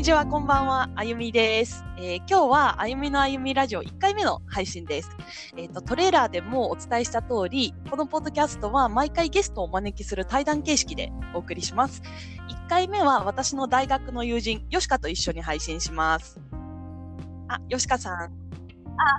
[0.00, 1.84] にちは、こんばんは、あゆみです。
[1.98, 5.14] えー今日は、あゆみのあゆみラジオ1回目の配信です。
[5.58, 12.00] えっ、と、トレーラーでもお伝えした通り、このポッドキャストは毎回ゲストをお招きする対談形式でお送りします。
[12.48, 16.40] 1回目は私の大学の友人、よしかと一緒に配信します。
[17.48, 18.14] あ、よしかさん。
[18.22, 18.30] あ、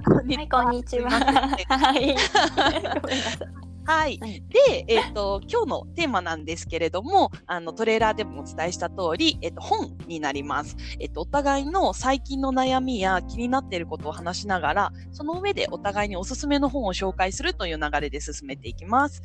[0.03, 1.11] こんにはい、こんにちは。
[1.11, 2.15] はい。
[2.99, 3.60] ごめんなさい。
[3.85, 4.17] はい。
[4.19, 10.75] はいで、えっ、と、今日のテーマなんですけれども、あの、トレーラーでもお伝えした通り、えっ、と、本になります。
[10.99, 19.21] えっ、と、お互いの最近の悩みや気になっていることを話しながら、その上でお互いにおすすめの本を紹介するという流れで進めていきます。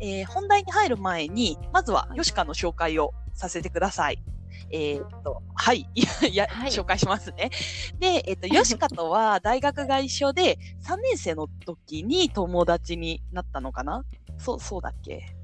[0.00, 4.37] えー本題に入る前に、まずは、はいヨシカの紹介をさせてください。
[4.70, 5.88] えっ、と、はい。
[6.30, 7.50] いや、はい紹介しますね。
[7.98, 14.04] で、えっ、と、 ヨシカとは大学が一緒で、3年生の時に友達になったのかな？
[14.38, 15.34] そう、そうだっけ？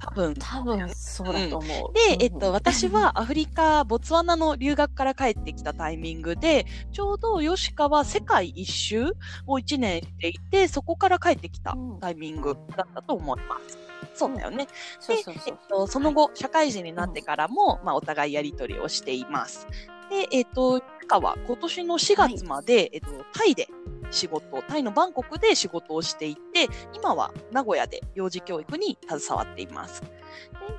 [0.00, 0.34] 多分。
[0.34, 1.92] 多分そうだと思う。
[2.16, 9.12] で、えっと、私は アフリカ、ボツワナの留学から帰ってきたタイミングで、ちょうどヨシカは世界一周
[9.46, 13.89] を1年していて、そこから帰ってきたうんタイミングだったと思います。
[14.14, 14.66] そうだよね。
[15.06, 15.14] で
[15.46, 15.54] えっ。
[15.68, 19.66] と、その後、社会人になってからも、まあ、お互いやりとりをしています。
[20.10, 23.68] で、えっと、ヨシカは今年の4月まで、えっと、タイで
[24.10, 30.02] 仕事、タイのバンコクで仕事をしていて、今は名古屋で幼児教育に携わっています。
[30.02, 30.08] で、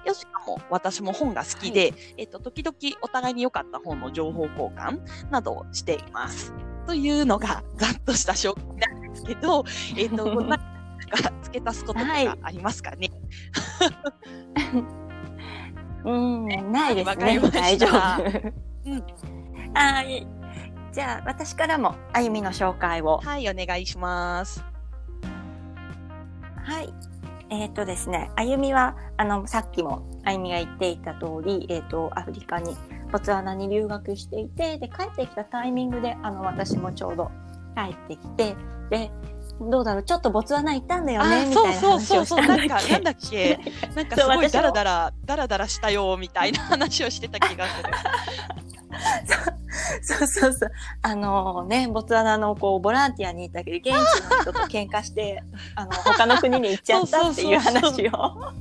[0.05, 6.53] ヨシカも私も本が好きで、えっと、時々お互いに良かった本の情報交換などをしています。
[6.85, 9.63] というのが、ざっとした紹介なんですけど、
[9.97, 10.70] えっと、何
[11.11, 13.09] か付け足すこととはいかありますかね、
[16.03, 17.39] うん、ないですね。
[17.39, 17.91] 大丈夫。
[18.85, 19.03] うん。
[19.73, 20.27] はい。
[20.91, 23.19] じゃあ、私からも、あゆみの紹介を。
[23.23, 24.63] はい、お願いします。
[26.63, 26.93] はい。
[27.49, 32.75] えっ、とですね、あゆみは、あの、さっきもあゆみが言っていた通り、えっ、と、アフリカに、
[33.11, 37.31] ボツワナに留学していて、で、帰ってきたタイミングで、あの、私もちょうど
[37.75, 38.55] 帰ってきて、
[38.89, 39.11] で、
[39.69, 43.59] どうだろう、ちょっとボツワナ行ったんだよね、みたいなそうそうそうそう、話をしたなんんか、だっけなんだっけ、
[43.95, 47.89] なんかすごいダラダラ、ダラダラしたよ、みたいな話をしてた気がする。
[50.01, 50.71] そうそうそう。
[51.01, 53.91] あのね、ボツワナのこう、ボランティアに行ったけど、現地
[54.29, 55.43] の人と喧嘩して、
[55.75, 58.11] あの、他の国に行っちゃったっていう話を。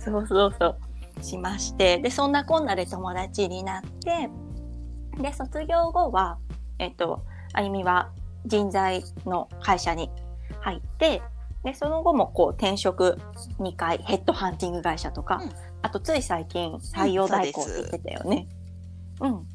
[0.00, 0.78] そうそうそう。
[1.22, 1.98] しまして。
[1.98, 4.30] で、そんなこんなで友達になって、
[5.20, 6.38] で、卒業後は、
[6.78, 7.22] えっと、
[7.52, 8.10] あゆみは
[8.46, 10.10] 人材の会社に
[10.60, 11.22] 入って、
[11.64, 13.18] で、その後もこう転職
[13.58, 18.48] 2回、ヘッドハンティング会社とか、うんあとつい最近採用代行って言ってたよね。
[19.20, 19.46] うん。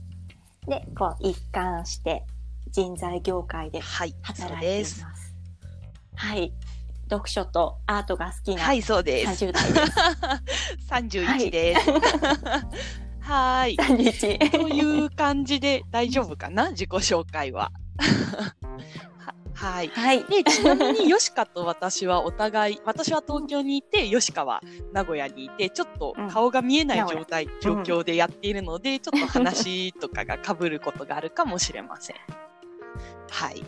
[0.68, 2.24] で、こう一貫して
[2.72, 4.96] 人材業界で働いていでます。
[4.96, 5.36] す。
[6.16, 6.54] はい。
[7.10, 9.46] 読書とアートが好きなはい、そうです。
[9.46, 9.92] 30代です。
[10.90, 11.90] 31です。
[13.20, 13.76] はい。
[13.76, 14.50] 31。
[14.50, 16.70] という感じで大丈夫かな？
[16.72, 17.72] 自己紹介は。
[19.18, 19.88] ははい。
[19.90, 20.24] はい。
[20.26, 24.62] で、ちなみに、ヨシカと私はお互い、私は東京にいて、ヨシカは
[24.92, 32.16] 名古屋にいて、ちょっと顔が見えない状態、状況でやっているので、ちょっと話とかが被ることがあるかもしれません。
[33.30, 33.64] はい。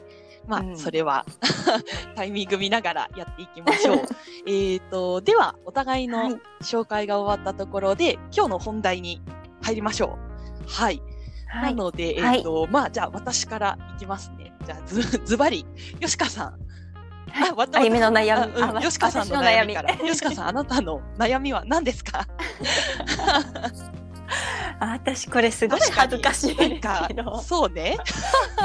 [0.47, 1.25] まあ、うんそれは
[2.15, 4.01] タイミング見ながらやっていきましょう。
[4.47, 6.33] えっと、では、お互いのはい。
[6.61, 9.21] 紹介が終わったところで、今日の本題に
[9.61, 10.17] 入りましょ
[10.65, 10.69] う。
[10.69, 11.01] はい。
[11.55, 11.61] は。
[11.63, 14.53] ないので、はいえっ、と、まあ、じゃあ私からいきますね。
[14.65, 15.65] じゃあ、ず、ずばり、
[15.99, 16.59] よしかさん。
[17.37, 18.61] あ、わたあゆみの悩み。
[18.61, 19.93] あうん、よしかさんの悩みから。
[19.93, 20.35] よしかん。
[20.35, 22.25] さん、あなたの悩みは何ですか？
[24.79, 27.07] あ私これすごい恥ずかしいか。
[27.43, 27.97] そうね。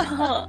[0.08, 0.48] そ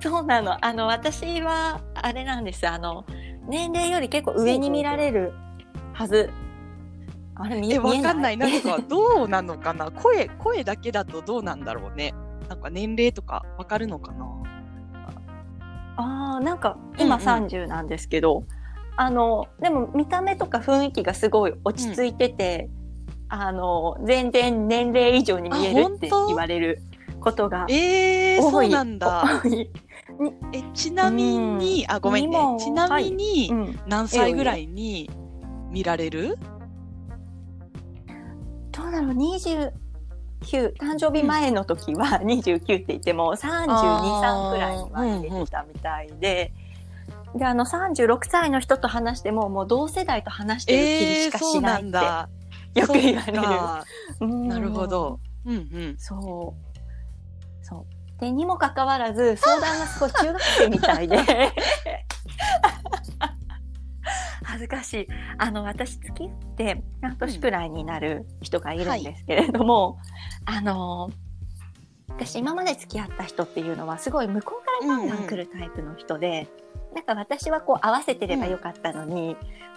[0.00, 0.64] そうなの。
[0.64, 2.68] あの、私は、あれなんです。
[2.68, 3.04] あの、
[3.48, 5.32] 年齢より結構上に見られる
[5.92, 6.30] はず。
[7.38, 8.36] あれ見え、わかんない。
[8.36, 9.90] なんか、どうなのかな？
[9.94, 12.14] 声、声だけだとどうなんだろうね。
[12.48, 14.24] なんか年齢とかわかるのかな？
[15.96, 18.44] ああ、なんか今うんうん30なんですけど、
[18.96, 22.70] あの、でも見た目とか雰囲気がすごい落ち着いてて、
[23.28, 26.82] あの、全然年齢以上に見えあるって言われる
[27.20, 28.50] ことがえー、多い。
[28.52, 29.24] そうなんだ。
[30.52, 32.38] え、ちなみに、あ、ごめんね。
[32.58, 33.78] ちなみに、うん。
[33.86, 35.10] 何歳ぐらいに
[35.70, 36.38] 見られる？
[38.76, 39.72] どうだろう、29、
[40.74, 46.52] 誕生日前の時は29って言っても32、3くらいには入れてたみたいで、
[47.34, 52.28] で、あの36歳の人と話しても、もう同世代と話してる気えー、しかしないってんだ。
[52.74, 54.38] よく言われる。
[54.48, 55.20] なるほど。
[55.46, 55.96] うんうん。
[55.98, 57.64] そう。
[57.64, 57.86] そ
[58.18, 58.20] う。
[58.20, 61.18] で、にもかかわらず、相談がすごい中学生みたいで、
[64.46, 65.08] 恥恥ずかしい。
[65.38, 69.98] あの、私付き合って半年くらいになる人がいるんですけれども、
[70.44, 71.10] あの、
[72.08, 76.48] 私今まで付き合った人っていうのはすごい向こうからガンガン来るタイプの人で、
[76.94, 79.36] なんか私はこう合わせてればよかったのに、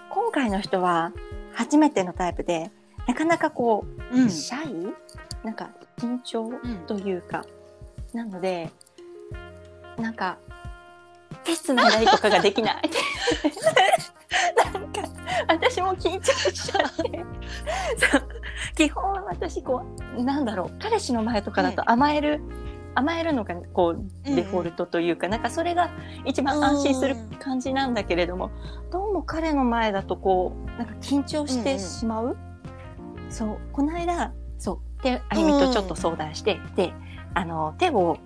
[0.10, 1.12] 今回の人は
[1.54, 2.72] 初めてのタイプで、
[3.08, 4.30] なかなかこう、うん。
[4.30, 4.94] シャイ？
[5.44, 6.52] なんか緊張
[6.88, 7.46] というか、
[8.14, 8.70] なので
[9.98, 10.38] なんか
[11.44, 12.90] 手つないだりとかができない
[15.50, 17.26] 私も緊張しちゃって。
[18.76, 19.84] 基本は私こ
[20.18, 22.42] うなんだろう彼氏の前とかだと甘える、
[22.96, 25.90] 甘えるのがこうデフォルトというか、なんかそれが
[26.26, 28.52] 一番安心する感じなんだけれども、
[28.92, 32.38] どうも彼の前だとこうなんか緊張してしまう、
[33.30, 36.94] そうこの間そうであゆみとちょっと相談して、で
[37.34, 38.18] あの手を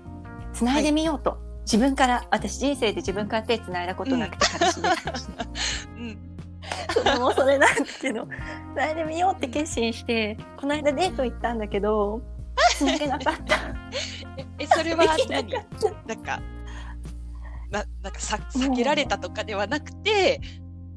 [0.52, 4.90] つないでみようと、自分から私人生で自分から手つないだことなくて彼氏で、
[5.98, 6.30] うん
[6.94, 12.22] それもそれなんだけどつないでみようって決心してこの間デート行ったんだけど
[12.78, 13.56] つなげなかった。
[14.38, 15.28] ええそれは何？
[16.08, 16.42] なんか
[17.72, 20.42] ななんかさ避けられたとかではなくて、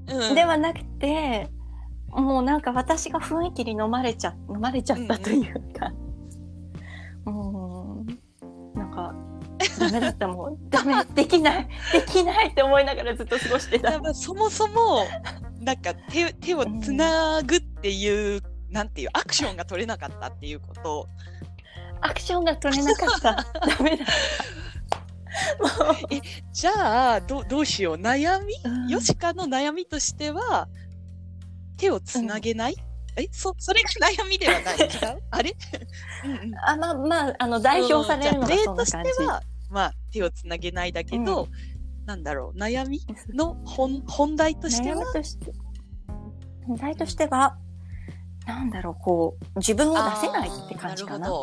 [0.08, 1.49] うん、ではなくて
[2.08, 5.93] もうなんか私が雰囲気に飲まれちゃ飲まれちゃったというか、
[7.25, 8.05] も
[8.75, 9.14] うなんか
[9.78, 10.28] ダメだった。
[10.28, 14.14] もんダメできないできないって思いながらずっと過ごしてた。
[14.14, 15.06] そもそも
[15.66, 18.40] なんか手手をつなぐっていう、
[18.70, 21.08] なんていうアクションが取れなかったっていうこと。
[22.00, 23.34] アクションが取れなかった。
[23.66, 24.04] ダメだ
[25.58, 25.96] もう。
[26.52, 27.96] じゃあどうどうしよう。
[27.96, 28.88] 悩み、うん。
[28.88, 30.68] ヨシカの悩みとしては
[31.78, 32.76] 手をつなげない、
[33.16, 34.76] えそそれが悩みではない
[35.32, 35.50] あれ、
[36.24, 36.54] うんうん。
[36.64, 39.12] あまあまああの代表されるのがそんな感じ。
[39.18, 41.48] てはまあ手をつなげないだけど、
[42.06, 43.00] なんだろう悩み？
[43.35, 45.53] の本本題として悩はみとして。
[46.67, 47.56] 問題としては
[48.47, 51.29] なんだろうこう自分を出せないって感じかな。
[51.29, 51.37] な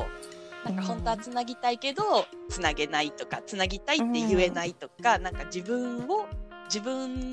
[0.65, 2.03] なんか本当はつなぎたいけど、
[2.49, 6.25] つなげないとかつなぎたいって言えないとか、なんか自分を
[6.65, 7.31] 自分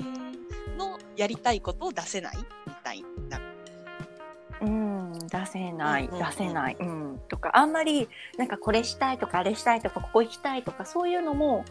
[0.77, 3.39] のやりたいことを出せないみたいな。
[4.61, 6.25] うん出せない、うんうんうん。
[6.25, 11.63] 出せない、うん、とかあんまりなんかこれしたいとかあれしたいとかここ行きたいとかそういうのも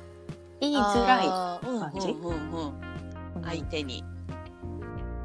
[0.61, 2.65] 言いづらい感じうんうんうんうん。
[3.37, 3.45] うん。
[3.45, 4.05] 相手に。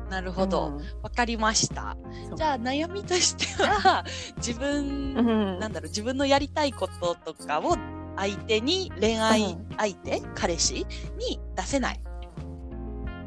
[0.10, 0.80] なるほど。
[1.02, 1.98] わ、かりました。
[2.36, 4.04] じゃあ悩みとしては、
[4.38, 5.28] 自分、うん。
[5.28, 7.76] うんなんだろう、自分のやりたいこととかを
[8.16, 9.68] 相手に、恋愛うん。
[9.78, 10.86] 相手、彼氏
[11.18, 12.00] に出せない。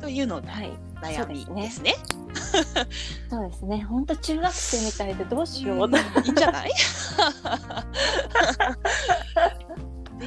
[0.00, 0.72] というのがはい。
[1.02, 1.94] 悩みでですすね。
[3.30, 3.82] そうですね。
[3.88, 6.70] 本当中学生みたいでどうしよう、うんいいんじゃない？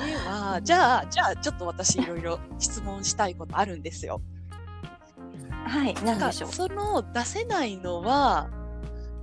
[0.06, 4.22] では、じゃあ、じゃあ、ちょっと私いろいろ質問したいことあるんですよ。
[5.64, 8.50] はいなんかその出せないのは、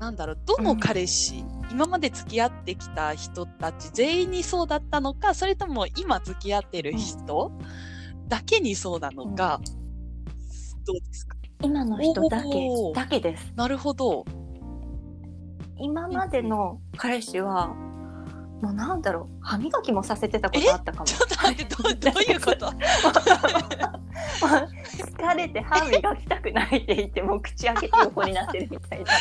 [0.00, 7.52] なんだろう、どの彼氏、今まで付き合ってきた人たち全員にそうだったのか、それとも今付き合ってる人
[8.28, 9.60] だけにそうなのか、
[10.86, 11.36] どうですか？
[11.62, 13.52] 今の人だけだけです。
[13.56, 14.25] なるほど。
[15.76, 17.75] 今までの彼氏は
[18.62, 19.37] もうなんだろう。
[19.40, 21.05] 歯磨きもさせてたことあったかも。
[21.06, 22.66] ちょっと待って、どうどういうこと？
[24.38, 29.12] 疲れて歯磨きたくないって言ってもう口開けて横になってるみたいな。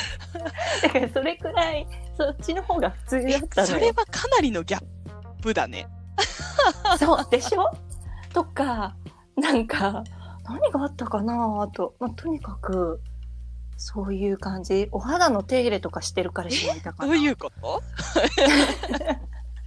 [0.83, 3.73] だからそれくらいそっちの方が普通だえったのよ。
[3.75, 4.83] それはかなりのギャッ
[5.41, 5.87] プだね。
[6.97, 7.71] そうでしょ？
[8.33, 8.95] とか
[9.35, 10.03] なんか
[10.43, 13.01] 何があったかなと、まあ、とにかく
[13.77, 14.87] そういう感じ。
[14.91, 17.07] お肌の手入れとかしてる彼氏もいたかな。
[17.07, 17.81] どういうこと？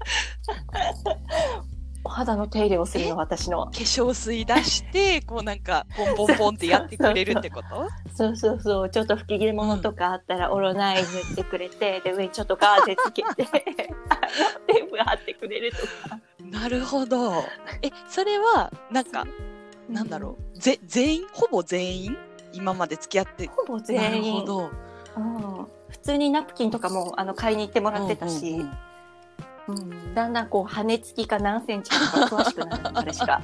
[2.03, 7.89] お肌の手入れをするの私の化粧水出して、 こうなんか、ポンポンポンってやってくれるってこと？
[8.15, 15.77] そうそうそう、ちょっと吹き切れ物とかあったら、オロナイン塗ってくれて、で、上にちょっとガーゼつけて、テープ貼ってくれると
[16.09, 16.19] か。
[16.41, 17.43] なるほど。
[17.83, 19.27] え、それは、なんか、
[19.89, 20.59] なんだろう。
[20.59, 21.27] ぜ、全員？
[21.33, 22.17] ほぼ全員？
[22.55, 23.47] 今まで付き合って。
[23.49, 24.41] ほぼなる全員。
[24.41, 24.71] ほど。
[25.17, 28.71] うん、普通にナプキンとかも、あの、買いに行ってもらってたし、うんうんうん
[29.69, 33.41] うんだんだんこう、羽根付きか何センチか詳しくなる、彼しか。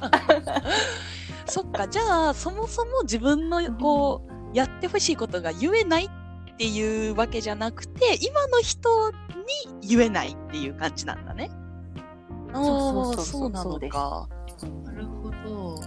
[1.45, 4.21] そっか、じゃあ、そもそも自分の、こ
[4.53, 6.09] う、やってほしいことが言えないっ
[6.57, 11.49] ていうわけじゃなくて、今の人に言えないっていう感じなんだね。
[12.53, 13.77] そうそうそうなの。
[13.77, 15.81] なるほど。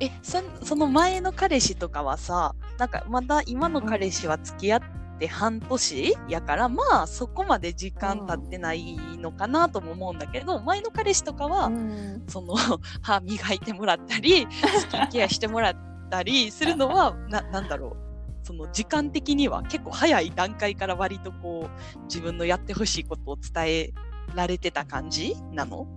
[0.00, 4.86] え、そその前の彼氏とかはさ、なんかまだ今の彼氏は付き合って
[5.26, 12.24] 半年やから、まあそこまで時間経ってないのかなとも思うんだけど、前の彼氏とかは、うん。
[12.28, 12.54] その
[13.00, 14.46] 歯磨いてもらったり、
[14.78, 15.74] スキンケアしてもらっ
[16.06, 17.96] ったりするのは、 な、なんだろう。
[18.44, 23.94] その時間的には結構早い段階から割とこう、自分のやってほしいことを伝え
[24.36, 25.88] られてた感じなの？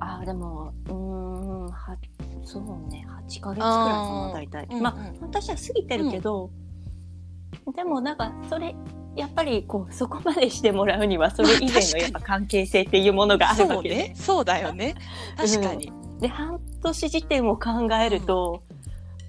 [0.00, 1.96] あーでもうーんは
[2.42, 3.06] そうね。
[3.28, 3.64] 8ヶ月くらいか
[4.28, 4.82] な大体、うんうん。
[4.82, 6.50] まあ私は過ぎてるけど、
[7.72, 8.74] でもなんかそれ
[9.16, 14.12] やっぱりこうそこまでしてもらうにはそれ以前のやっぱ 関係性っていうものがあるわけで、ね。
[14.16, 14.94] そうだよね。
[15.36, 15.92] 確かに。
[16.20, 18.62] で半年時点を考えると、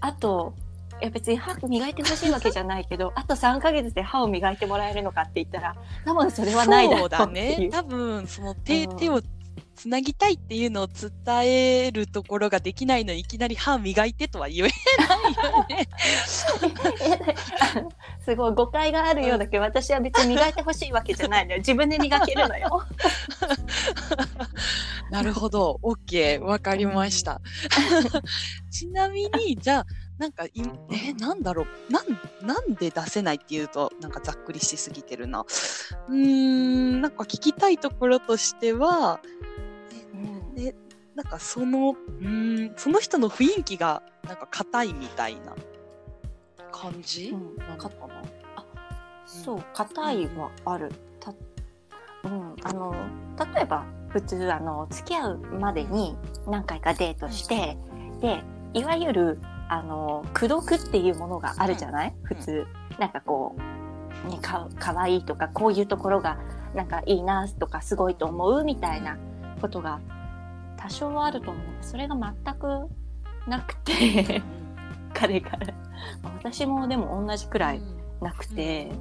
[0.01, 0.54] あと
[1.01, 5.75] いや別に歯磨いてほしいわけじゃないけど あと3ヶ月で歯を磨いてもらえるのかって言ったら
[6.06, 7.70] 多分それはないだろうね。
[7.72, 9.22] 多分、その手、うん手を
[9.75, 11.12] つなぎたいっていうのを伝
[11.44, 15.88] えるところができないのにいきなり歯磨いてとは言えないよね。
[18.24, 21.58] すごい誤解があるようだけど、私は別に磨いてほしいわけじゃないのよ。
[21.60, 22.84] 自分で磨けるのよ。
[25.12, 25.79] なるほど。
[25.84, 26.39] OK。
[26.39, 27.41] わかりました。
[28.72, 29.86] ちなみに、じゃあ、
[30.17, 30.51] なんかい、
[30.91, 31.67] え、なんだろう。
[31.91, 32.05] なん、
[32.41, 35.41] なんで出せないっていうと、なんかざっくりしすぎてるな。
[35.41, 39.20] うーん、なんか聞きたいところとしては、
[41.15, 45.55] なんかその、うーん、その人の雰囲気が、なんか硬いみたいな
[46.71, 47.77] 感じ、うんなの？
[47.77, 48.25] かな
[49.25, 50.91] そう、硬いはある。
[51.19, 51.33] た
[52.24, 52.93] うん、あの、
[53.53, 57.77] 例えば、普通、あの、付き合うまでに何回かデートして、
[58.21, 58.43] で、
[58.74, 62.65] いわゆる、あの、口説くっていうものがあるじゃない、普通。
[63.00, 63.55] なんかこ
[64.25, 66.39] う、ね、か、かわいいとか、こういうところが、
[66.74, 69.17] なんかいいなとか、すごいと思うみたいな
[69.62, 70.00] ことが、
[70.77, 71.63] 多少はあると思う。
[71.82, 72.89] それが全く
[73.48, 74.41] なくて、
[75.13, 75.74] 彼から。
[76.38, 77.82] 私もでも同じくらい
[78.22, 78.91] なくて、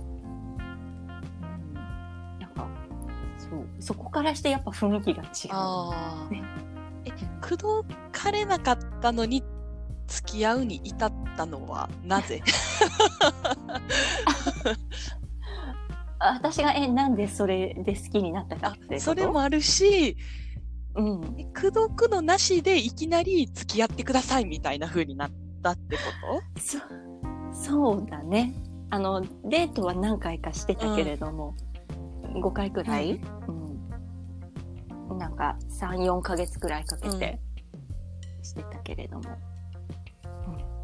[2.40, 2.66] なんか、
[3.38, 5.30] そう、そこからしてやっぱ雰囲気が違う。
[7.04, 7.66] え、口説
[8.12, 9.42] かれなかったのに
[10.06, 12.42] 付き合うに至ったのはなぜ？
[16.18, 20.16] あ私が、え、なんでそれで好きになったかってそれもあるし、
[20.96, 21.36] うん。
[21.38, 25.30] え口説くのなしでいきなり付き合ってくださいみたいな風になっ
[25.62, 26.02] たってこ
[26.58, 26.78] そ
[27.64, 28.54] そうだね。
[28.90, 31.54] あの、デートは何回かしてたけれども、
[32.42, 37.40] 5回くらい、うん、なんか3、4ヶ月くらいかけて
[38.42, 39.22] してたけれども。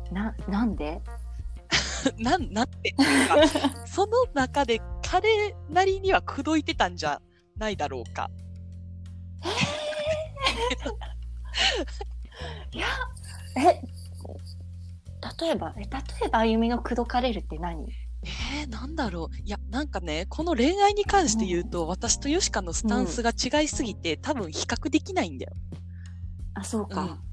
[0.09, 1.01] うん、な、なんで？
[1.05, 2.97] と なん、なんていう
[3.29, 7.21] か、 その中で彼なりには口説いてたんじゃ
[7.57, 8.31] ないだろうか。
[9.45, 9.90] え、
[15.41, 15.87] 例えば、え、例
[16.27, 17.87] えば、あゆみの口説かれるって何？
[18.23, 19.37] えー、なんだろう。
[19.45, 25.53] いや、なんかね、この恋愛に関して言うと、私とヨシカのスタンスが違いすぎて、多分比較できないんだよ。
[26.55, 27.03] あ、そうか。
[27.03, 27.31] うん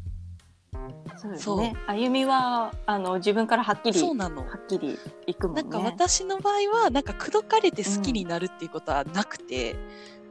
[1.37, 1.73] そうね。
[1.87, 4.43] あゆみは、あの、自分からはっきり、はそうなの。
[4.43, 5.63] っきりいくもんね。
[5.63, 6.53] なんか私の場合
[6.83, 9.75] は、なんか口説かれて好きになるっていうことはなくて、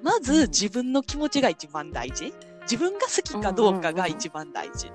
[0.02, 2.32] まず自分の気持ちが一番大事。
[2.70, 4.90] 自分が好きかどうかが一番大事。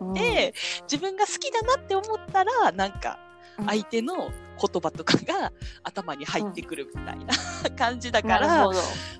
[0.00, 3.18] うん、 で、自分が好きだなって思ったら、なんか
[3.58, 5.52] うん相手の言葉とかが
[5.82, 7.26] 頭に入ってくるみたいな
[7.76, 8.68] 感じだから。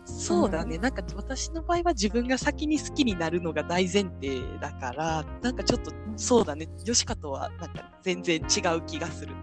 [0.04, 0.78] そうだね。
[0.78, 6.68] なんか私の場合は自分が先に好きになるのが大前提だから、なんかちょっとそうだね。
[6.84, 9.34] ヨシカとはなんか全然違う気がする。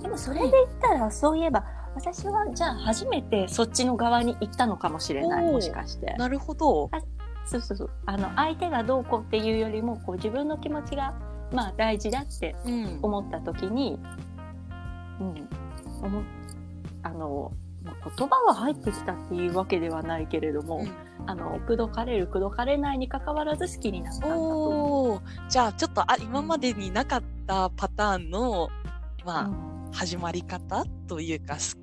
[0.00, 1.64] でもそれで言ったら、そういえば、
[1.96, 5.46] 私はじゃあ初めてそっちの側に行ったのかもしれない。
[5.46, 6.14] もしかして。
[6.18, 6.90] なるほど。
[7.46, 7.90] そうそうそう。
[8.04, 11.14] あの、相手がどうこうっていうよりも、こう自分の気持ちが、
[11.52, 12.98] まあ大事だってうん。
[13.02, 13.98] 思った時に、
[15.20, 15.48] うん、
[16.02, 16.22] 思っ
[17.02, 20.92] あの、まあ言葉が入ってきたっていうわけではないけれども、うん
[21.26, 28.68] あの、口説かれる、口説かれないに関わらず好きになったんだとじゃあちょっとあ今までになかったパターンの、
[29.24, 31.82] まあ、うん始まり方というかす好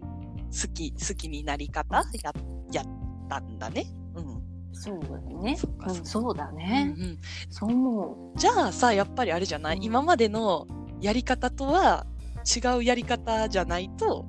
[0.74, 2.32] き好きになり方や
[2.72, 2.86] やっ
[3.30, 3.86] たんだね。
[4.16, 4.44] うん。
[4.76, 6.94] そうだねそうん、そうだうんね。
[6.98, 7.18] うん、
[7.50, 10.68] そう思じゃあさやっぱりあれじゃない、うん今までの
[11.00, 12.06] やり方とは
[12.44, 14.26] 違うやり方じゃないと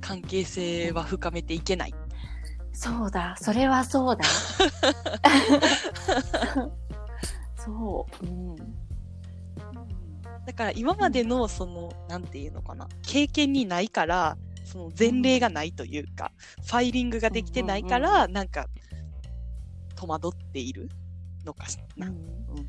[0.00, 1.90] 関係性は深めていけない。
[1.90, 2.76] う。
[2.76, 3.36] そうだ。
[3.40, 4.24] それはそうだ。
[7.56, 8.26] そう。
[8.26, 8.56] うん。
[10.48, 16.32] だから今までのその、なんていうのかな、経験にないから、その前例がないというか、
[16.64, 18.66] ファイリングができてないから、なんか、
[19.94, 20.88] 戸惑っている
[21.44, 22.06] のかしら。
[22.06, 22.16] うんう
[22.60, 22.68] ん、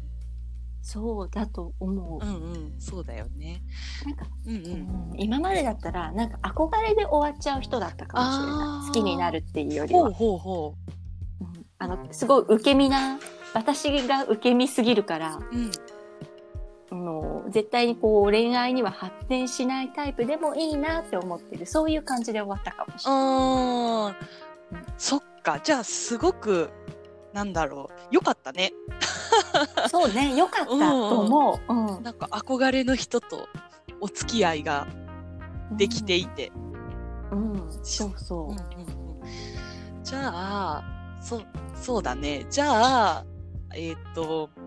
[0.82, 2.26] そうだと思う。
[2.26, 3.64] うん、うん、そうだよね。
[4.06, 4.60] なんか、うんう。
[4.60, 8.88] うんん今までだったら、なんか憧れで終わっちゃう人だったかもしれない。
[8.88, 10.12] 好きになるっていうよりはほう。
[10.12, 10.76] ほうほ
[11.40, 13.20] うんあの、すごい受け身な、
[13.54, 15.48] 私が受け身すぎるから、う。
[15.50, 15.72] うん。
[16.92, 23.22] あの絶対にこう恋愛には発展しないタイプでもいいなって思ってるそういう感じで終わったかもしれない。
[23.22, 24.50] あー
[24.98, 25.60] そっか。
[25.64, 26.70] じゃあ、すごく、
[27.34, 28.16] なんだろう。
[28.16, 28.74] よかったね。
[29.90, 31.74] そうねよかったと思う。
[31.74, 33.48] うんなんか憧れの人と
[34.02, 34.88] お付き合いが
[35.72, 36.52] できていて。
[37.32, 39.00] うん、うんそうそうんうんうん
[40.04, 40.84] じゃあ、
[41.22, 41.42] そ、
[41.76, 42.46] そうだね。
[42.50, 43.26] じゃあ、
[43.76, 44.59] えっ、と、そうか。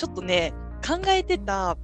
[0.00, 1.76] ちょっとね、考えてた、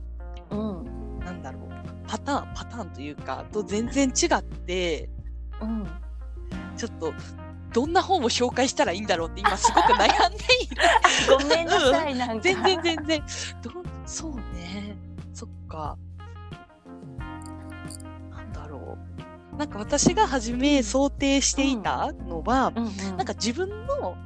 [0.51, 0.57] う。
[0.57, 1.69] うんなんだろう、
[2.09, 5.11] パターン、パターンというか、と全然違って、
[5.61, 5.87] うん。
[6.79, 7.13] ちょっと、
[7.75, 10.77] どんな本を紹介したらいいんだろうって今すごく悩んでいる。
[11.29, 12.43] ごめんなさいなんか。
[12.43, 13.23] 全然全然。
[13.63, 13.73] どう
[14.07, 14.97] そうね。
[15.35, 15.99] そっか。
[18.31, 18.97] なんだろ
[19.53, 19.57] う。
[19.59, 23.17] なんか私が初め想定していたのは、うんうん。
[23.19, 24.17] なんか自分の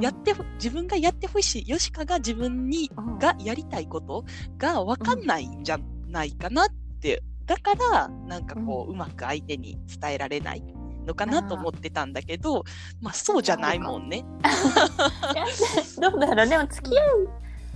[0.00, 3.18] やってほ、自分がやってほしい、ヨシカが自分に、うん。
[3.18, 4.24] がやりたいこと
[4.56, 5.78] がわかんないんじゃ
[6.08, 6.68] ないかなっ
[7.00, 7.22] て。
[7.46, 10.62] だから、なんかこう、うまく相手に伝えられない
[11.06, 12.64] のかなと思ってたんだけど、
[13.00, 14.24] まあそうじゃないもんね。
[16.00, 17.28] どうだろうでも付き合う。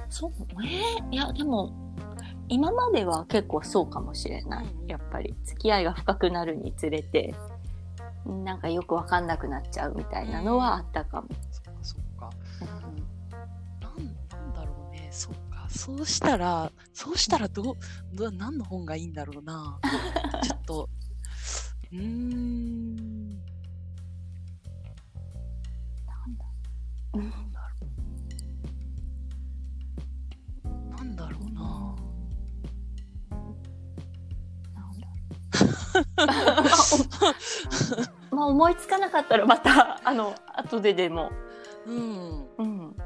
[0.08, 1.72] そうえーいやでも
[2.48, 4.86] 今までは結構そうかもしれない、うん。
[4.86, 7.34] やっぱり付き合いが深くなるにつれて
[8.26, 11.28] なんかよくわかんなくなっちゃうみたいなのはあったかも、
[15.12, 15.68] そっか。
[15.68, 17.76] そうしたら、そうしたらどう、
[18.14, 19.78] どう何の本がいいんだろうな。
[20.42, 20.88] ちょっと、
[21.92, 23.38] うーん。
[27.14, 27.76] うんなんだろ
[30.64, 30.68] う。
[30.96, 31.94] なんだろうな。
[38.30, 41.30] まあ思いつかなかったらまたあの後ででも、
[41.86, 42.48] うん。
[42.56, 42.96] うん、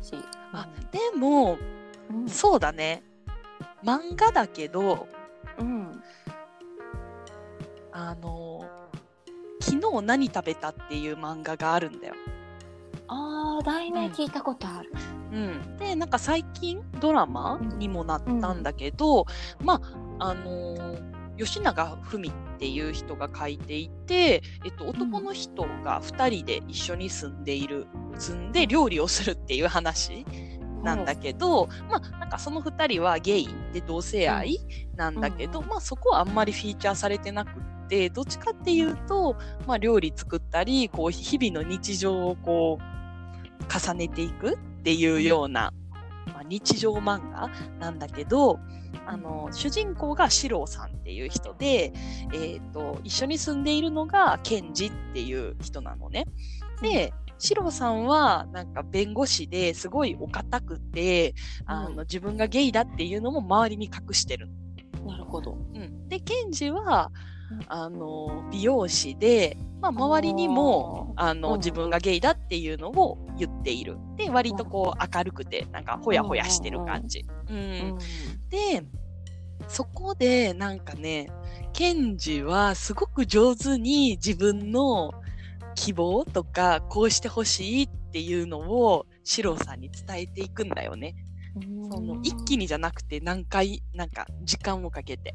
[0.00, 0.14] し
[0.52, 1.58] あ、でも、
[2.10, 2.28] うん。
[2.28, 3.02] そうだね。
[3.84, 5.06] 漫画だけど、
[5.58, 6.02] うん。
[7.92, 8.64] あの、
[9.60, 12.14] 昨日何食べたっていう漫画があるんだよ。
[13.08, 14.92] あー題名聞いたことある、
[15.32, 19.26] うん、でなんか最近ドラマにもなったんだけど、
[19.60, 19.80] ま
[20.18, 27.86] ああのー吉永文っていう人が書いていて、えっと、男の人が2人で一緒に住んでいる
[28.18, 30.26] 住んで料理をするっていう話
[30.82, 34.58] なんだけど、まあなんかその2人はゲイで同性愛
[34.96, 35.68] なんだけど、うん。
[35.68, 45.72] まあそこはあんまりフィーチャーされてなくってどっちかっていうと、まあ、料理作ったりこう日々の日常をこう重ねていくっていうような、
[46.26, 48.60] まあ、日常漫画なんだけど
[49.06, 51.92] あの主人公が四郎さんっていう人で、
[52.32, 56.26] えー、と一緒に住んでいるのがケンジっていう人なのね。
[56.82, 61.34] で四郎さんはなんか弁護士ですごいお堅くて、
[61.66, 64.48] あうんの自分がゲイだっていうのも周りに隠してる。
[65.06, 67.37] なるほどうん、でケンジはうん
[67.68, 73.96] あの美容師で、まあ、周りにもあの、うん自分がゲイだっていうのを言っている。
[74.16, 77.24] で割とこう明るくてなんかほやほやしてる感じ。
[77.48, 77.98] うんうん
[78.50, 78.84] で
[79.66, 81.28] そこでなんかね
[81.72, 85.12] ケンジはすごく上手に自分の
[85.74, 91.14] 希望とかこうしてほしいっていうのをシロさんに伝えていくんだよね。
[91.90, 95.34] その一気にじゃなくて何回なんか時間をかけて。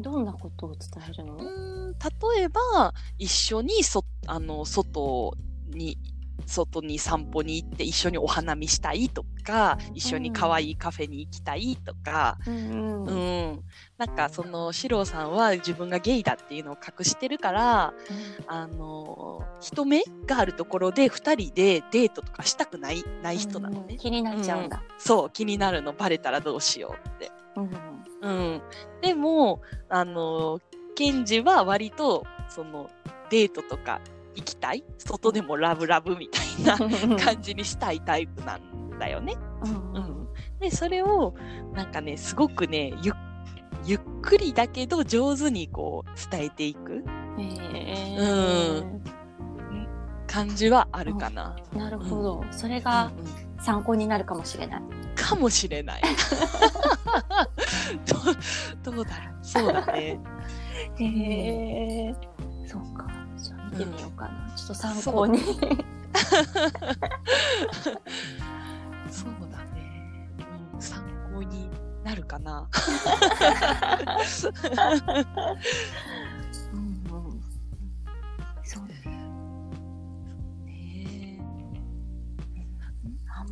[0.00, 1.34] どんなことを伝えるの？
[1.34, 1.92] うーん
[2.36, 5.36] 例えば一緒にそあの外
[5.68, 5.98] に
[6.46, 13.52] 外に散歩に行って一緒にお花見したいとか一緒に可愛いカフェに行きたいとか、うんううん。
[13.52, 13.60] ん
[13.98, 17.92] なんかその四郎さんは自分がゲイだっていうのを隠してるから
[18.46, 24.82] あの人目があるところで2人でデートとかしたくないない人なのね、気になっちゃうんだ。
[24.98, 25.92] そう気になるの。
[25.92, 27.30] バレたらどうしようって。
[27.56, 27.70] うん
[28.22, 28.62] うん、
[29.00, 30.60] でもあの
[30.94, 32.90] ケンジは割とその
[33.30, 34.00] デートとか
[34.34, 34.84] 行きたい？
[34.98, 36.78] 外でもラブラブみたいな
[37.18, 39.36] 感じにしたいタイプなんだよね。
[39.64, 39.92] うん。
[39.94, 40.28] うん、
[40.60, 41.34] でそれを
[41.74, 43.12] なんかねすごくねゆ
[43.84, 47.02] ゆっくりだけど上手にこう伝えていく
[47.38, 49.00] へうー
[50.26, 51.56] 感じはあるかな。
[51.74, 52.44] なるほど。
[52.50, 54.82] それがうんうん参考になるかもしれない。
[55.14, 56.02] かもしれない。
[58.06, 60.18] どうどうだろうそうだね。
[60.98, 61.04] へ
[62.08, 62.14] え。
[62.66, 63.06] そうか。
[63.36, 64.52] じゃあ見てみようかな。
[64.56, 65.38] ちょっと参考に。
[65.40, 65.58] そう
[69.50, 70.28] だね。
[70.74, 71.02] うん、参
[71.34, 71.68] 考に
[72.04, 72.68] なるかな。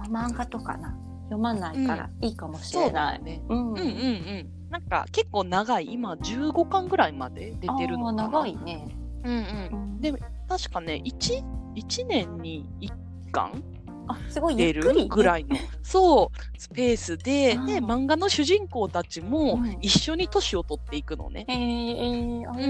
[0.09, 3.23] 漫画とかな読まないからいいかもしれない。
[3.23, 3.43] ね。
[3.49, 4.51] うんうんうんうん。
[4.71, 8.23] なんか結構長い、今15巻ぐらいまで出てるのかな。
[8.25, 8.89] 長いね。
[9.25, 9.71] うんう。
[9.73, 10.13] うんんで、
[10.49, 11.45] 確かね、1、
[11.75, 13.63] 一年に1巻
[14.09, 21.45] あすごい出るぐらいの、 そう、スペースで、あーで、漫画の主人公たちもうん一緒に年を取っていくのね。
[21.49, 22.61] えー、えうんうんう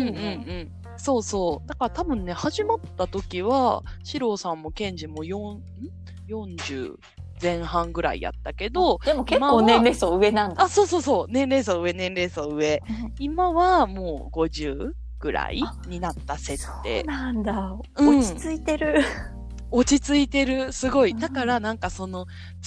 [0.64, 0.72] ん。
[0.96, 1.68] そうそう。
[1.68, 5.62] だから多分ね、始まった時は、四郎さんもケンジも4ん
[6.28, 6.96] ？40
[7.40, 10.62] 前半ぐらいやったけど、でも結構年齢層上なんだ。
[10.62, 12.82] あ、そうそうそう、年齢層上、年齢層上。
[12.88, 17.02] うん今はもう50ぐらいになった設そう定。
[17.04, 17.76] なんだ。
[17.96, 19.02] うん落ち着いてる。
[19.70, 21.10] 落ち着いてる、すごい。
[21.10, 22.26] うんだからなんかその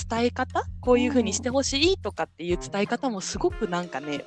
[0.10, 4.26] 伝え方、こういう風にしてほしいとかっていう伝え方もすごくなんかね、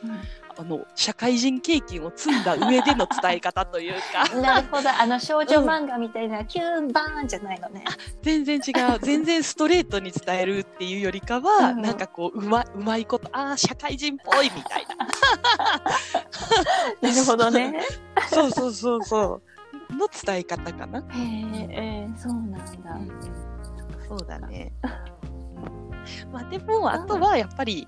[0.56, 4.88] あの、社会人経験を積んだ上での伝え方というか、 なるほど。
[4.90, 7.84] あの少女漫画みたいな、キューンバーンじゃないのね。
[8.22, 8.98] 全然違う。
[9.02, 15.06] 全然ストレートに伝えるっていうよりかは、うんなんかこう、うま、うまいこと、ああ、社会人っぽいみたいな。
[17.08, 17.80] なるほどね。
[18.30, 19.42] そうそうそうそ
[19.90, 19.96] う。
[19.96, 21.00] の伝え方かな。
[21.00, 22.64] へえ、えー、そうなんだ。
[24.08, 24.72] そうだね。
[26.32, 27.86] まあでも、あとはやっぱり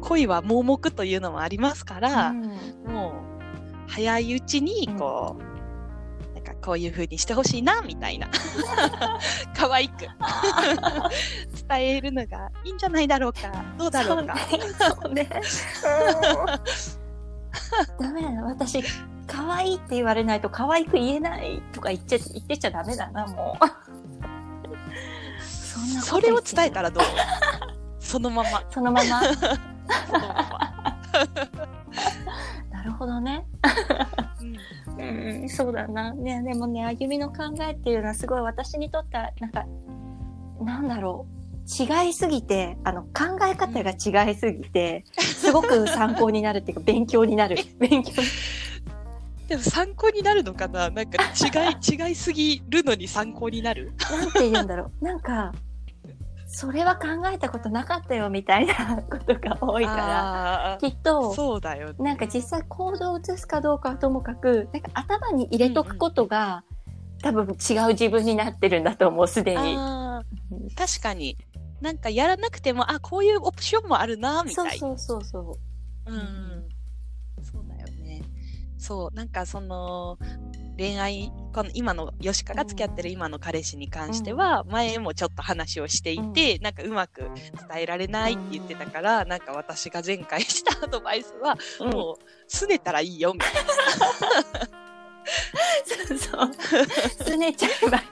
[0.00, 2.42] 恋は盲目というのもありますから、うん。
[2.92, 3.14] も
[3.88, 8.28] う早いうちにこう、なんかこういう風にしてほしいなみたいな。
[9.56, 10.06] 可愛く。
[11.68, 13.40] 伝えるのがいいんじゃないだろうか。
[13.78, 14.36] どうだろうか。
[14.38, 15.28] そうね。
[18.00, 18.44] ダメだな。
[18.44, 18.82] 私、
[19.26, 23.64] 可愛いって言われないと可愛く言えないとか言っちゃ言ってちゃダメだな、もう。
[26.00, 27.04] それを伝えたらどう？
[27.98, 28.62] そのまま。
[28.70, 29.20] そのまま。
[32.70, 33.44] なるほどね。
[34.40, 36.12] うんうん、そうだな。
[36.14, 39.64] ね、でもね、あゆみの考えっていうのはすごい私にとっては、なんか、
[40.60, 41.38] なんだろう。
[41.70, 47.58] 違いすぎて、あの、考え方が違いすぎて、すごく参考になるっていうか、勉強になる。
[47.78, 48.28] 勉強に。
[49.48, 50.90] でも参考になるのかな？
[50.90, 51.76] なんか違い
[52.08, 53.92] 違いすぎるのに参考になる？
[54.10, 55.04] なんて言うんだろう。
[55.04, 55.52] なんか、
[56.50, 61.94] それは考えたことなかったよみたいなことが多いから、あきっと、そうだよね。
[61.98, 66.64] なんか実際行動を移すかどうかはともかく、なんか頭に入れとくことが、
[67.22, 69.76] 多分違う自分になってるんだと思う、すでに。
[70.74, 71.36] 確かに。
[71.82, 74.64] なんかやらなくてもあこういうオプションもあるなみたい。
[74.64, 75.58] なそうそうそうそ
[76.06, 76.12] う。
[76.12, 76.68] うん。
[77.44, 78.22] そうだよね。
[78.78, 80.18] そう、なんかその、
[80.78, 87.32] 恋愛、この今の、ヨシカが付き合ってる今の彼氏に関しては、前もちょっと話をしていて、なんかうまく伝
[87.82, 93.50] えられないって言ってたから、なんか私が前回したアドバイスは、うんもう、すねたらいいよ、みたい
[95.84, 96.50] そうそう。
[97.24, 97.90] すねちゃえば。
[97.90, 98.02] な。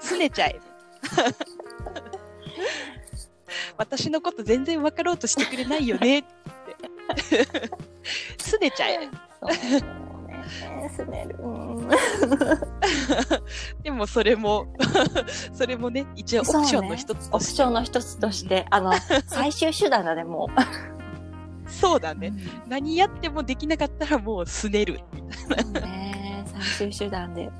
[0.00, 0.58] すねちゃえ。
[3.76, 6.34] 私のこと全然分かろうとしてくれないよねって。
[8.38, 9.10] すねちゃえ。
[10.94, 11.36] すねる。
[11.40, 11.88] うん
[13.82, 14.66] でもそれも、
[15.52, 18.92] それもね、一応オプションの一つオとしてプションの一つとして、あの、
[19.26, 21.70] 最終手段だね、もう。
[21.70, 22.32] そうだね。
[22.66, 25.00] 何やってもできなかったらもうすねる。
[25.72, 26.44] ね
[26.78, 27.50] 最終手段で、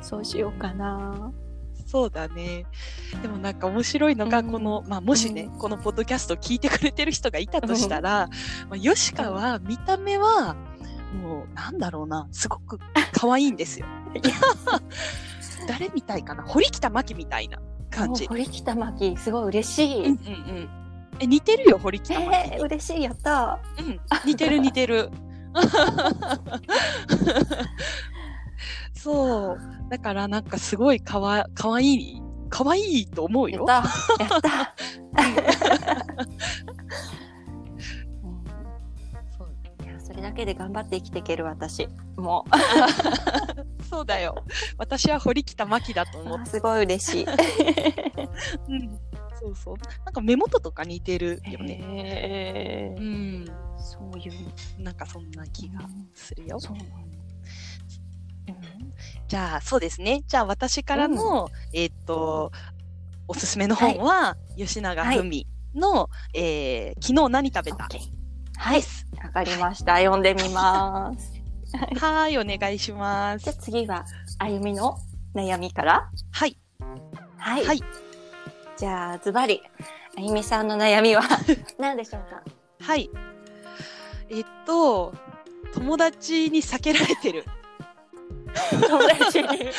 [0.00, 1.32] そうしようかな。
[1.86, 2.66] そうだね。
[3.22, 8.28] でもなんか面白いのが、うんこの、まあもしね、このポッドキャスト聞いてくれてる人がいたとしたら、
[8.68, 10.56] まあ、ヨシカは見た目は、
[11.14, 12.78] もうなんだろうな、すごく
[13.12, 13.86] 可愛いんですよ。
[15.68, 16.42] 誰みたいかな？
[16.42, 17.58] 堀北真希みたいな
[17.90, 18.26] 感じ。
[18.26, 20.02] 堀北真希、すごい嬉しい。
[20.02, 20.14] うんうんう
[20.60, 20.68] ん。
[21.20, 23.58] え、似てるよ、堀北真希えー、嬉しい、やった。
[23.78, 25.10] うん、似てる似てる。
[28.94, 29.58] そう。
[29.90, 33.64] だからなんかすごいかわかわいい、かわいいと思うよ。
[33.68, 33.84] やっ
[34.18, 34.24] た。
[34.24, 34.74] やった。
[40.24, 41.86] だけで頑張って生きていける私。
[42.16, 42.44] も
[43.90, 44.34] そうだよ。
[44.78, 46.42] 私は堀北真希だとう、思って。
[46.42, 47.26] あすごい嬉しい。
[47.26, 48.98] うん。
[49.38, 49.76] そうそう。
[50.04, 51.80] なんか目元とか似てるよね。
[51.82, 53.46] へーうん。
[53.78, 54.32] そういう。
[54.82, 55.80] なんかそんな気が
[56.14, 56.58] するよ。
[56.58, 56.94] そうなんだ。
[59.28, 60.22] じゃあ、そうですね。
[60.26, 62.52] じゃあ私からの、えーっと、
[63.26, 67.84] おすすめの本は、吉永文の、えー昨日何食べた？
[67.84, 68.00] オッケー
[68.56, 68.82] はい。
[69.24, 69.96] わかりました。
[69.98, 71.32] 読んでみます。
[72.00, 73.56] はーい、お願いしますじゃあ。
[73.56, 74.04] 次は、
[74.38, 74.96] あゆみの
[75.34, 76.08] 悩みから。
[76.30, 76.56] はい。
[77.38, 77.64] はい。
[77.66, 77.80] はい
[78.76, 79.62] じゃあ、ズバリ、
[80.18, 81.22] あゆみさんの悩みは
[81.78, 82.42] 何でしょうか？
[82.84, 83.08] はい。
[84.30, 85.12] えっと、
[85.72, 87.44] 友達に避けられてる。
[88.80, 89.48] 友達に。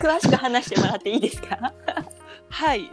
[0.00, 1.72] 詳しく話してもらっていいですか？
[2.50, 2.90] はい。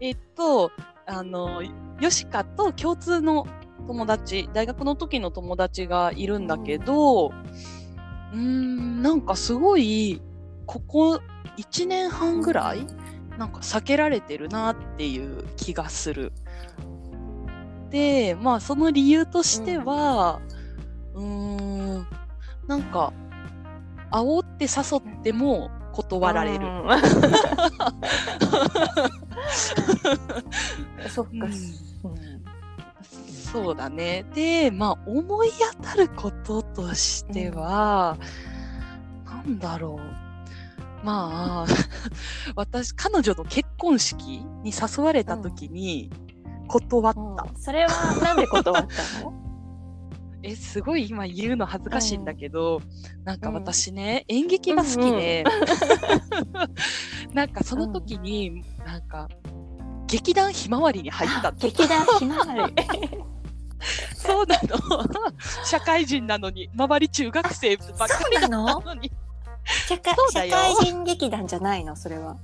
[0.00, 0.72] えっと、
[1.06, 1.62] あの、
[2.00, 3.46] ヨシカと共通の
[3.86, 10.20] 友達、大学の時の友達がいるんだけど、うーん、なんかすごい、
[10.66, 11.20] ここ
[11.56, 12.84] 1年半ぐらい、
[13.38, 16.32] なんか避けられてるなっていう気がする。
[17.90, 20.40] で、まあその理由としては、
[21.14, 22.04] うーん、
[22.66, 23.12] なんか、
[24.10, 26.66] 煽って誘っても断られる。
[31.06, 31.42] うんそっか、うん。
[31.42, 31.50] うん
[33.52, 34.24] そうだね。
[34.34, 38.18] で、まあ、思い当たることとしては、
[39.24, 39.98] なんだろ
[41.02, 41.06] う。
[41.06, 41.66] まあ、
[42.56, 46.10] 私、彼女の結婚式に誘われた時に
[46.66, 47.20] 断った。
[47.20, 47.56] うん。
[47.56, 49.32] それはなんで断ったの？
[50.42, 52.80] え、すごい今言うの恥ずかしいんだけど、
[53.24, 55.44] なんか私ね、演劇が好きで、
[57.32, 59.28] なんかその時に、なんか、
[60.06, 62.74] 劇団ひまわりに入ったって劇団ひまわり。
[64.16, 65.04] そうなの。
[65.64, 69.12] 社会人なのに、周り中学生ばっかりなのに、
[69.88, 70.14] 社会
[70.82, 71.96] 人劇団じゃないの？
[71.96, 72.36] それは。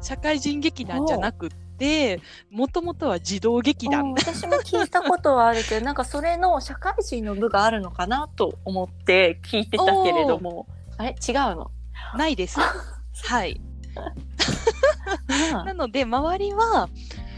[0.00, 4.12] 社会人劇団じゃなくって、もともとは児童劇うん団。
[4.12, 10.66] 私も聞いたことはあるけどなんかそれの社会人の部があるのかなと思って聞いてたけれども。
[10.96, 11.10] あれ？
[11.10, 11.70] 違うの、
[12.16, 12.58] ないです。
[13.24, 13.60] はい。
[13.98, 16.88] うんなので、周りは、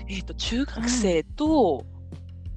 [0.08, 1.84] えっ、と、中学生と、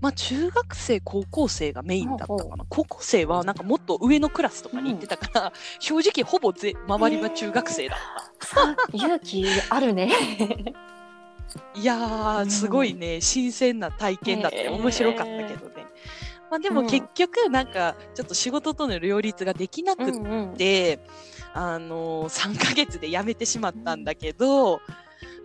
[0.02, 2.66] まあ、中学生、高校生がメインだったかな。
[2.68, 8.00] 高校生は、なんかもっと上のクラスとかに行ってたから、正直、ほぼぜ周りは中学生だっ
[8.40, 8.46] た。
[8.46, 10.12] さ勇気あるね。
[11.76, 15.86] いやうー、んすごいね、新鮮な体験だって面白かったけどね。
[16.50, 16.88] まあでもうん。
[16.88, 20.56] 結局、なんか、ちょっと仕事との両立ができなくっうんうん。
[20.56, 21.00] て、
[21.54, 24.82] あのー、3ヶ月で辞めてしまったんだけど、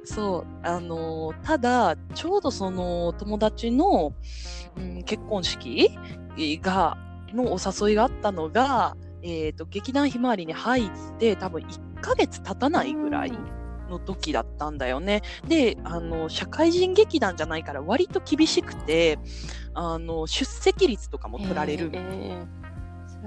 [0.05, 4.15] そう、あのー、ただ、ちょうどその友達の、
[4.77, 5.91] うん、結婚式
[6.63, 6.97] が、
[7.35, 13.33] のお誘いがあったのが、えっ、と、劇団ひまわりに入って、多分1ヶ月経たないぐらい
[13.91, 15.23] の時だったんだよね。
[15.47, 19.19] で、あの、社会人劇団じゃないから割と厳しくて、
[19.75, 21.91] あの、出席率とかも取られる。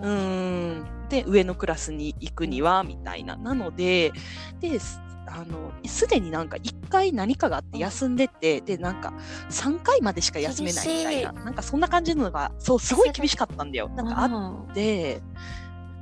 [0.04, 1.10] えうーん。
[1.10, 3.36] で、上のクラスに行くには、みたいな。
[3.38, 4.12] なので、
[4.60, 9.14] で、すあの、すでになんか一回何かがあって休んでて、で、なんか
[9.50, 11.32] 3回までしか休めないみたいな。
[11.32, 13.90] なんかそんな感じのが、そう、すごい厳しかったんだよ。
[13.90, 15.22] なんかあっで、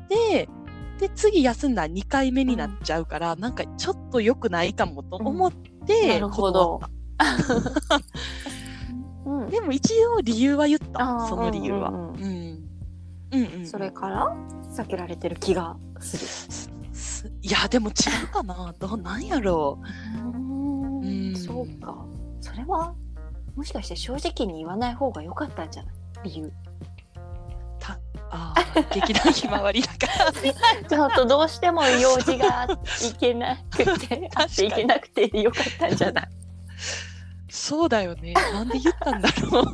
[0.09, 0.49] で、
[0.99, 5.51] で、次休んだら2回目になっちゃうから、なんかちょっと良くないかもと思っ
[5.85, 6.79] て、なるほど
[9.25, 11.89] うんでも一応理由は言っあた、ーその理由は。
[11.89, 12.68] ううん
[13.31, 13.45] うんん。
[13.45, 13.67] うんうん。
[13.67, 14.35] それから
[14.75, 16.25] 避けられてる気がする。
[16.93, 18.73] すいや、でも違うかな。
[18.79, 19.79] どうなんやろ
[20.15, 20.27] う。
[21.05, 22.05] うんそうか。
[22.41, 22.93] それは
[23.55, 25.91] もしかして正直に言わない方が良かったんじゃな
[26.23, 26.29] い？
[26.29, 26.51] 理由。
[28.31, 30.31] ああ、劇団ひまわりだから。
[30.87, 32.67] ちょっとどうしても用事が
[33.03, 36.29] いけなくて、 あっていけなくて良かったんじゃない？
[37.49, 38.33] そうだよね。
[38.33, 39.65] なんで言ったんだろう。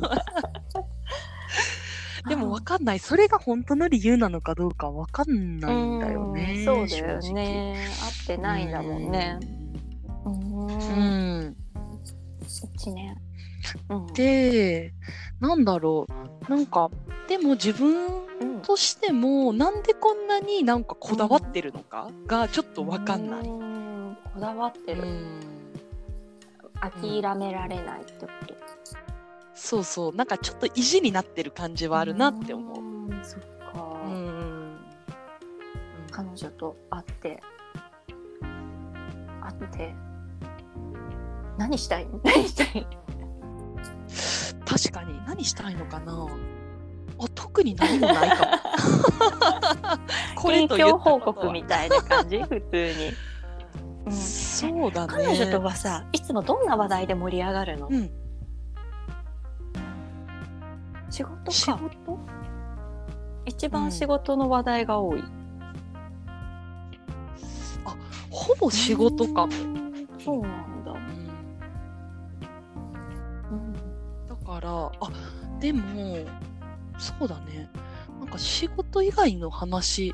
[2.28, 2.98] でもわかんない。
[2.98, 6.54] それが本当の理由なのかどうかわかんないんだよね。
[6.58, 7.20] うんそうだよ。
[7.32, 7.88] ね。
[8.02, 9.38] 合ってないんだもんね。
[10.24, 10.30] う。
[10.30, 11.56] うんん。
[12.74, 13.16] 一年。
[13.88, 14.92] うん、で、
[15.40, 16.06] なんだろ
[16.48, 16.50] う。
[16.50, 16.90] なんか、
[17.28, 23.40] でも自分うんとしても、なんでこんなになんかこだわってるのかがちょっとわかんない。
[23.48, 25.02] うんこだわってる。
[25.02, 25.40] うん
[26.78, 28.65] 諦められないってこと。
[29.56, 30.14] そうそう。
[30.14, 32.78] なんかちょっと意地になってる感じはあるなって思う。
[32.78, 33.24] うん。
[33.24, 34.00] そっか。
[34.04, 34.76] うん。
[36.10, 37.42] 彼女と会って
[39.42, 39.94] 会って
[41.58, 42.06] 何したい？
[42.22, 42.86] 何したい？
[44.64, 46.26] 確かに何したいのかな？
[47.18, 48.50] あ特に何もないかも。
[50.36, 52.42] これ報告みたいな感じ？
[52.42, 53.12] 普通に、
[54.06, 55.12] うん、そうだね。
[55.12, 58.10] 彼女とはさいつもどんな話題で盛り上がるの、うん、
[61.16, 62.18] 仕事仕か事？
[63.46, 65.22] 一番仕事の話題が多い、
[68.28, 69.46] ほぼ仕事か。
[69.46, 69.52] も。
[69.54, 70.06] うん。
[70.18, 70.98] そうなんだ、うん。
[73.50, 73.72] うん。
[74.28, 75.10] だから、あ
[75.58, 76.18] でも、
[76.98, 77.70] そうだね。
[78.20, 80.12] なんか仕事以外の話、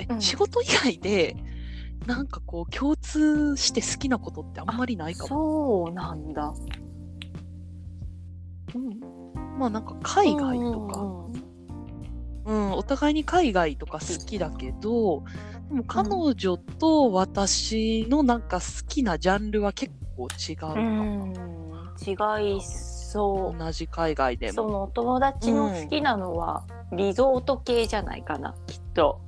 [0.00, 0.20] え、うん。
[0.20, 1.34] 仕事以外で、
[2.04, 5.28] なんかこう共通して好きなことってあんまりないかも。
[5.86, 6.56] そうなんだ、うん、
[9.58, 11.46] まあなんか海外とか、うん
[12.46, 15.24] うん、お互いに海外とか好きだけど、
[15.68, 21.26] でも彼女と私のなんか好きなジャンルは結構違うかうも。
[21.26, 21.34] ん
[22.06, 24.52] 違いそう同じ海外でも。
[24.52, 29.20] そのお友達の好きなのは、リゾート系じゃないかなきっと。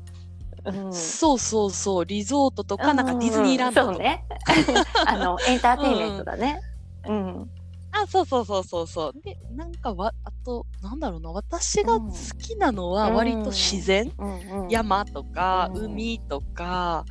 [0.65, 3.93] うんそうそうそう、リゾートとか、なんかディズニーランドとか。
[3.95, 4.25] そうね
[5.07, 6.61] あのエンターテインメントだね。
[7.09, 7.51] うん
[7.92, 9.12] あ、そうそうそうそうそう。
[9.22, 14.68] で、なんかわ、あと、なんだろうな、私が好きなのは割と自然、うんうん。
[14.68, 17.05] 山とか、うん海とか、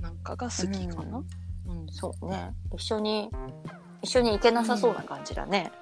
[0.00, 1.22] なんかが好きかな。
[1.66, 1.86] うん。
[1.90, 2.54] そうね。
[2.74, 3.30] 一緒に
[4.02, 5.72] 一緒に行けなさそうな感じだね。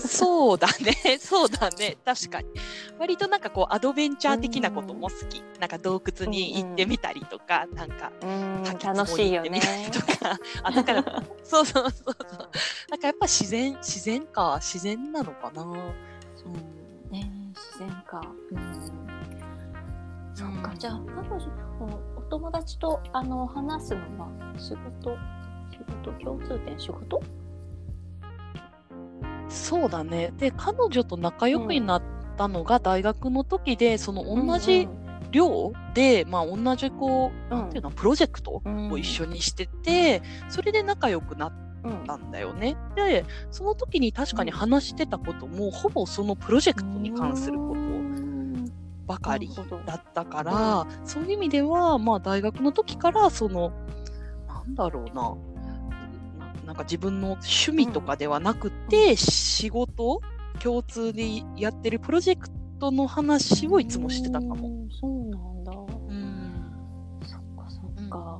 [0.00, 2.48] そうだね、 そうだね、確かに。
[2.98, 5.42] 割となんかこう、アドベンチャー的なことも好き。
[5.60, 9.60] なんか洞窟に行ってみたりとか、なんか、うん滝楽しいよね
[9.92, 10.38] とか。
[10.64, 12.16] あ、だから、そうそうそうそう。
[12.90, 15.62] なんかやっぱ自然、自然か、自然なのかな。
[15.62, 17.10] うん。
[17.10, 18.22] ね自然か。
[18.52, 19.06] うん
[20.34, 21.48] そっか、うんじゃあ彼女
[21.80, 25.16] おお友達とあの話すのは仕事
[25.70, 27.22] 仕事共通点仕事？
[29.56, 30.32] そうだね。
[30.38, 32.02] で、彼女と仲良くなっ
[32.36, 34.88] たのが大学の時で、その同じ
[35.32, 37.60] 寮で、まあ同じこう、うん。
[37.60, 38.92] なんていうの、プロジェクトうん。
[38.92, 41.52] を一緒にしてて、それで仲良くなっ
[41.84, 42.76] うんたんだよね。
[42.96, 48.72] で、その時に確かに話してたことも、ほぼそのプロジェクトに関することうん
[49.06, 49.48] ばかり
[49.86, 53.72] だったから、そういう意味では、まあ大学の時から、その、
[54.48, 55.36] なんだろうな、な
[56.66, 60.20] なんか自分の趣味とかではなくて、仕事、
[60.62, 62.48] 共通でやってるプロジェク
[62.80, 64.68] トの話をいつもしてたかも。
[64.68, 65.72] うんそうなんだ。
[65.72, 66.72] うん。
[67.24, 68.38] そっかそっか。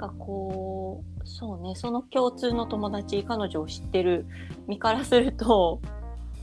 [0.00, 4.26] なんかこうそうねその共通の友達彼女を知ってる
[4.68, 5.80] 身からすると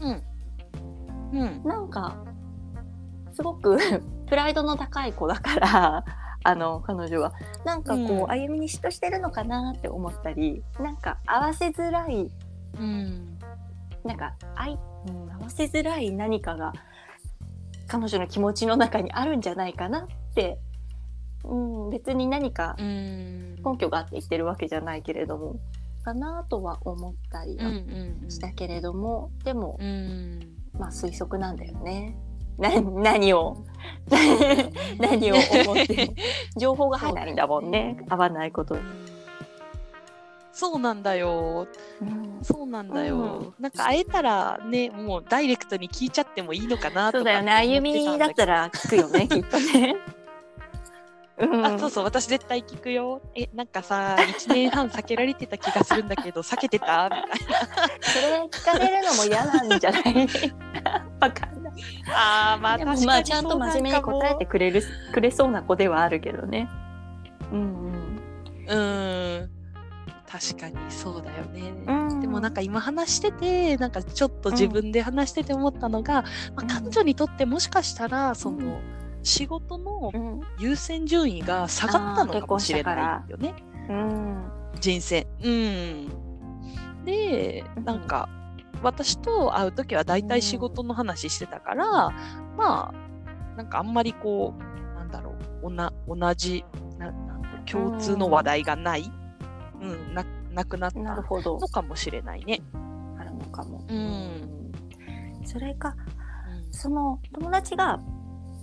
[0.02, 1.64] うん。
[1.64, 2.18] なんか
[3.34, 3.78] すごく
[4.28, 6.06] プライドの高い子だから
[6.48, 7.34] あの彼女は
[7.66, 12.30] なんかこう、うん歩みに嫉妬してるのかなって思ったりなんか合わせづらい
[12.80, 13.40] うん。
[14.04, 14.78] なんかあい、
[15.08, 16.74] うん、合わせづらい何かが
[17.88, 20.60] 彼女の気持ちの中にあるんじゃないかなって、
[21.44, 23.56] うん、別に何かうん。
[23.56, 25.56] 根拠があって言ってるわけじゃないけれども
[26.04, 27.76] かなとは思ったりはうん
[28.24, 30.40] うんしたけれども、でもうん。
[30.78, 32.16] まあ推測なんだよね。
[32.58, 33.58] な何を
[35.00, 36.12] 何を思って
[36.58, 37.98] 情報が入らないんだもんね。
[38.10, 38.78] 合わないこと、
[40.54, 41.68] そうなんだよ。
[42.02, 42.40] うん。
[42.44, 43.16] そうなんだよ。
[43.18, 43.54] うん。
[43.60, 47.52] なんか会えたらね、もうダイレクトに聞いちゃってもいいのかなとかそうだよね。
[47.52, 49.96] 歩みだったら聞くよねきっとね。
[51.38, 51.66] うん。
[51.66, 53.22] あ、そうそう、私絶対聞くよ。
[53.36, 57.10] え、なんかさ、1年半避けられてた気がするんだけど、避けてた？
[57.10, 57.24] みたい
[58.02, 60.28] それ聞かれるのも嫌なんじゃない？
[62.14, 64.84] あー、まあ確かにまあちゃんと真面目に答えてくくれる
[65.14, 66.70] くれそうな子ではあるけどね。
[67.52, 67.86] うん
[68.68, 68.78] うん。
[68.78, 69.50] うん。
[70.28, 71.74] 確かにそうだよね。
[71.88, 76.24] うんでもなんか今話してて、なんかちょっと自分で話してて思ったのが、
[76.56, 83.56] まうんあ、彼女にとってもしかしたら、その、うん仕事のうん優先順位が下がったのかもしれないよね。
[83.90, 84.46] うん
[84.80, 85.26] 人生。
[85.44, 87.06] うん。
[87.06, 88.30] で、なんか、
[88.82, 92.10] 私と会う時は大体仕事の話してたから、
[92.58, 95.32] まあ、なんかあんまりこう、なんだろ
[95.64, 96.64] う、おな同じ
[96.98, 99.12] ななん共通の話題がない、
[99.82, 102.62] うん、ななくなったなるほどのかもしれないね。
[103.20, 103.86] あるのかも。
[103.90, 104.72] うん。
[105.44, 105.96] それか
[106.72, 108.00] その友達が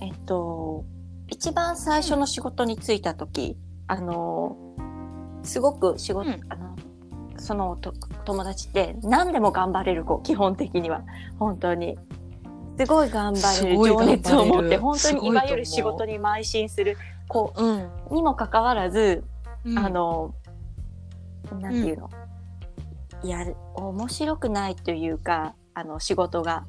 [0.00, 0.84] えっと
[1.28, 4.56] 一番最初の仕事に就いた時、あの
[5.42, 6.71] すごく仕事、うんあの
[7.42, 7.92] そのと
[8.24, 11.02] 友達って何でも頑張れる子基本的には。
[11.38, 11.98] 本当に。
[12.78, 16.96] すごい頑張れる情熱を持って本当にいわゆる仕事に邁進する
[17.28, 17.90] 子うん。
[18.10, 19.24] にもかかわらず、
[19.64, 19.78] うん。
[19.78, 20.34] あ、の
[21.60, 22.10] なんていうの、
[23.22, 26.64] やる面白くないというかあの仕事が。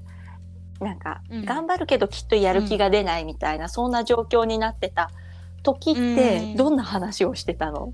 [0.80, 1.46] なんか、うん。
[1.46, 5.12] 頑張るけどきっとやる気が出ないみたいな、そんな状況になってた
[5.62, 6.58] 時って、うん。
[6.58, 7.94] どんな話をしてたの？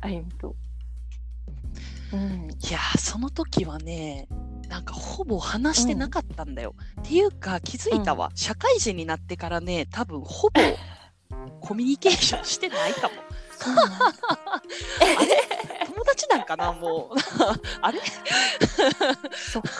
[0.00, 0.54] あゆみと。
[2.12, 4.28] うんいやー、その時はね、
[4.68, 6.74] なんかほぼ話してなかったんだよ。
[7.00, 10.60] っていうか気づいたわ、社会人になってからね、多分ほぼ
[11.60, 13.14] コミュニケーションしてないかも。
[15.86, 17.16] 友達なんかな、もう。
[17.82, 18.00] あれ？
[19.32, 19.70] そっか。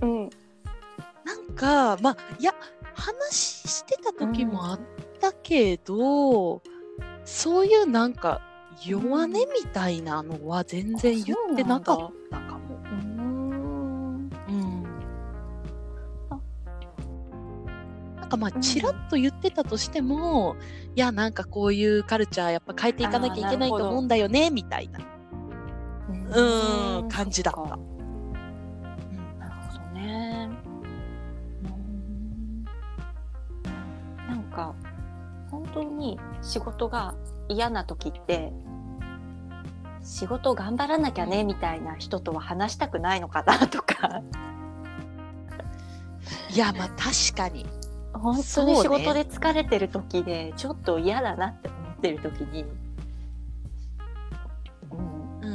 [0.02, 0.30] うん。
[1.24, 2.54] なんか、まあ、いや、
[2.94, 3.34] 話
[3.68, 4.80] してた時もあっ
[5.20, 6.62] たけど、
[7.24, 8.40] そういうなんか、
[8.84, 12.76] 弱音みたいなのは全然言ってなかったかも。
[12.84, 14.82] うーんうん。
[18.16, 20.56] なんかまあちらっと言ってたとしても、
[20.94, 24.98] いやなんかこういうカルチャーやっぱ変えていかなきゃいけないと思うんだよねみたいな
[26.08, 27.60] うん感じだった。
[27.60, 27.76] な
[29.48, 30.48] るほどね。
[31.64, 32.64] うん
[34.28, 34.74] なんか
[35.50, 37.14] 本当に仕事が
[37.48, 38.52] 嫌な時って
[40.06, 44.22] 仕事頑張らなきゃねみたいな人とは話したくないのかなとか
[46.54, 47.66] いやまあ確かに。
[48.14, 52.64] 本当に仕事で疲れてる時でちょっと嫌だなって思ってる時に、
[54.90, 55.46] うん、う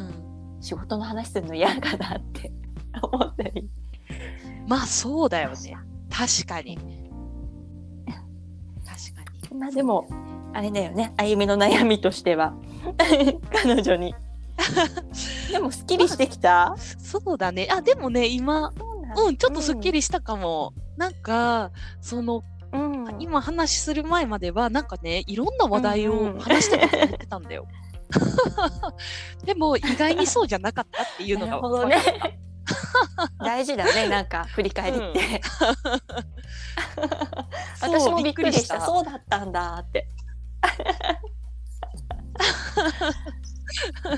[0.59, 0.61] ん。
[0.61, 2.51] 仕事の話するの嫌かなって
[3.01, 3.67] 思ったり。
[4.67, 5.77] まあそうだよね。
[6.11, 6.77] 確かに。
[8.85, 9.59] 確かに。
[9.59, 10.07] まあでも
[10.53, 12.53] あれだよね歩みの悩みとしては
[13.63, 14.13] 彼女に。
[15.51, 17.67] でもすっきりしてきた、そうだね。
[17.71, 18.71] あ、でもね、今、
[19.15, 20.73] そうなんちょっとすっきりしたかも。
[20.97, 21.71] なんか、
[22.01, 22.43] その、
[22.73, 27.67] うん、うん今話する前までは、なんかね、いろんな話題うんうんを話したいと思ってたんだよ。
[29.43, 32.39] でも、意外にそうじゃなかったっていうのが なるほどね
[33.39, 35.41] 大事だねなんか振り返りって、
[37.79, 37.87] た。
[37.87, 40.07] 私もびっくりしたそうそうだったんだって。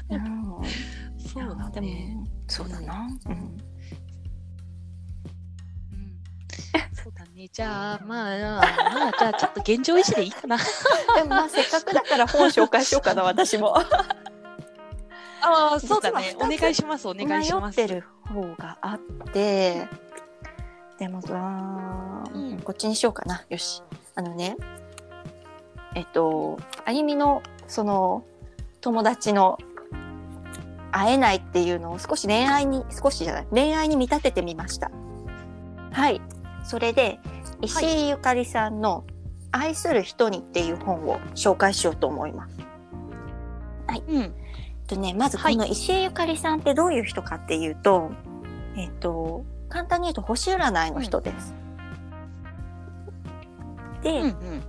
[0.10, 0.44] うん
[1.20, 2.16] そうだでね。
[2.16, 3.58] もそうだな、うんうん
[6.94, 7.50] そうだね。
[7.52, 10.58] じゃあ、まあ、まあ、じゃあ、ちょっと現状維持でいいかな。
[11.16, 13.78] でもまあせっかくだから本紹介しようかな 私も。
[13.78, 13.84] あ
[15.42, 16.34] あ、そうだね。
[16.38, 17.06] お願いします。
[17.08, 17.78] お願いします。
[17.78, 19.00] 迷ってる方があっ
[19.34, 19.88] て
[20.98, 23.82] でもあー、うんこっちにしようかなよし
[24.16, 24.56] あのね
[25.96, 28.24] えっとあゆみのその
[28.84, 29.58] 友達の
[30.92, 34.92] 会えないっていうのを少し恋愛に少しじゃない恋愛に見立ててみました。
[35.92, 36.22] はい。
[36.66, 37.20] それで
[37.62, 39.06] 石井ゆかりさんの
[39.52, 42.58] 「愛する人に」っていう本を紹介しようと思います。
[44.08, 44.22] うん。
[44.22, 44.32] えっ
[44.86, 45.56] とね、まずこはい。
[45.56, 48.12] の石井ゆかりさんってどういう人かっていうと、
[48.76, 51.56] えっと、簡単に言うと星占いの人です。
[54.02, 54.64] で、うんうん。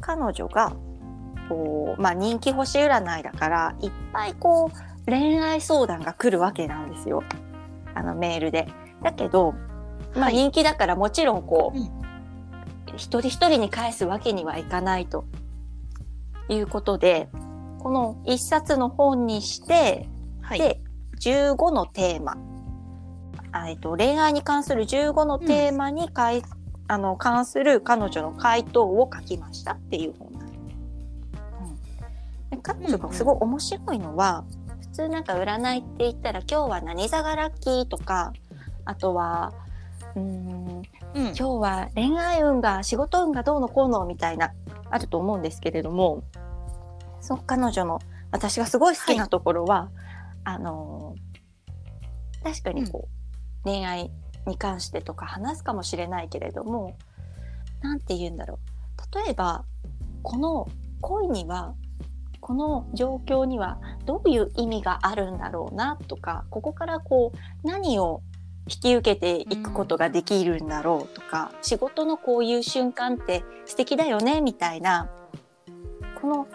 [0.00, 0.76] 彼女が
[1.48, 7.22] こう、まあ、人気星占いだからいっぱいこう恋愛相談が来るわけなんですよ。
[7.94, 8.68] あのメールで。
[9.02, 9.52] だけど、
[10.14, 10.34] まあ、はい。
[10.34, 11.88] 人気だからもちろんこう、うん。
[12.96, 15.24] 一人一人に返すわけにはいかないと。
[16.48, 17.28] いうことで
[17.78, 20.08] この一冊の本にして
[20.42, 20.58] はい。
[20.58, 20.80] で
[21.20, 22.38] 15のテーマ。
[23.50, 26.42] あえっと恋愛に関する15のテーマにかい、
[26.86, 30.27] あの関する彼女の回答を書きましたっていう本
[32.50, 34.44] で彼女がすごい面白いのは、
[34.80, 38.32] 普通なんか占いって言ったら今日は何座がラッキーとか
[38.84, 39.52] あとは
[40.16, 40.82] うーんうん。
[41.14, 44.52] 今日は恋愛運が仕事運がどうのこうのみたいな
[44.90, 46.22] あると思うんですけれども
[47.20, 49.90] そう彼女の私がすごい好きなところは、
[50.44, 51.14] あの
[52.42, 53.08] 確かにこ
[53.62, 54.10] う、恋愛
[54.46, 56.96] に関してとか話すかもしれないけれども
[57.80, 59.24] なんて言うんだろう。
[59.24, 59.64] 例えば
[60.22, 60.68] この
[61.00, 61.74] 恋には
[62.48, 68.22] この状況にはどういう意味があるんだろうなとかここからこう何を
[68.68, 75.10] 引き受けていくことができるんだろうとか、仕事のこういう瞬間って素敵だよねみたいな
[76.22, 76.48] この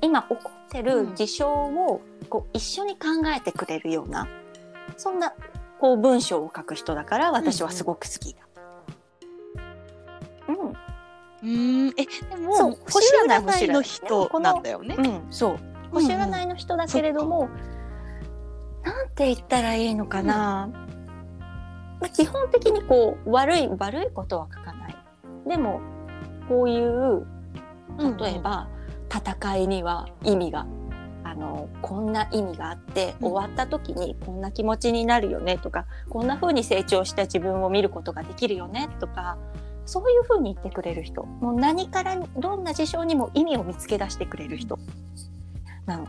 [0.00, 3.06] 今起こってる事象をこう一緒に考
[3.36, 4.28] えてくれるような
[4.96, 5.34] そんな
[5.78, 8.45] こう文章を書く人だから私はすごく好きだ。
[11.46, 11.88] ーん。
[11.90, 12.06] え、で
[12.52, 14.40] そうも、星星占いの人。
[14.40, 14.96] なんだよね。
[14.98, 15.58] うん、そう。
[15.92, 17.48] 星占いの人だけれども、
[18.84, 20.68] なんて言ったらいいのかな、
[22.00, 24.96] まあ、基本的にこう悪い悪いことは書かない。
[25.48, 25.80] でも
[26.48, 27.26] こういう
[27.98, 28.68] うん例えば、
[29.08, 30.66] 戦いには意味が
[31.24, 33.28] あのこんな意味があって、うん。
[33.32, 39.38] 終わった時にこんな気持ちになるよねとかこんな風に成長した自分を見ることができるよねとか
[39.86, 44.78] そういう風に言ってくれる人もう何からどんな事象にも意味を見つけ出してくれる人
[45.86, 46.06] なの。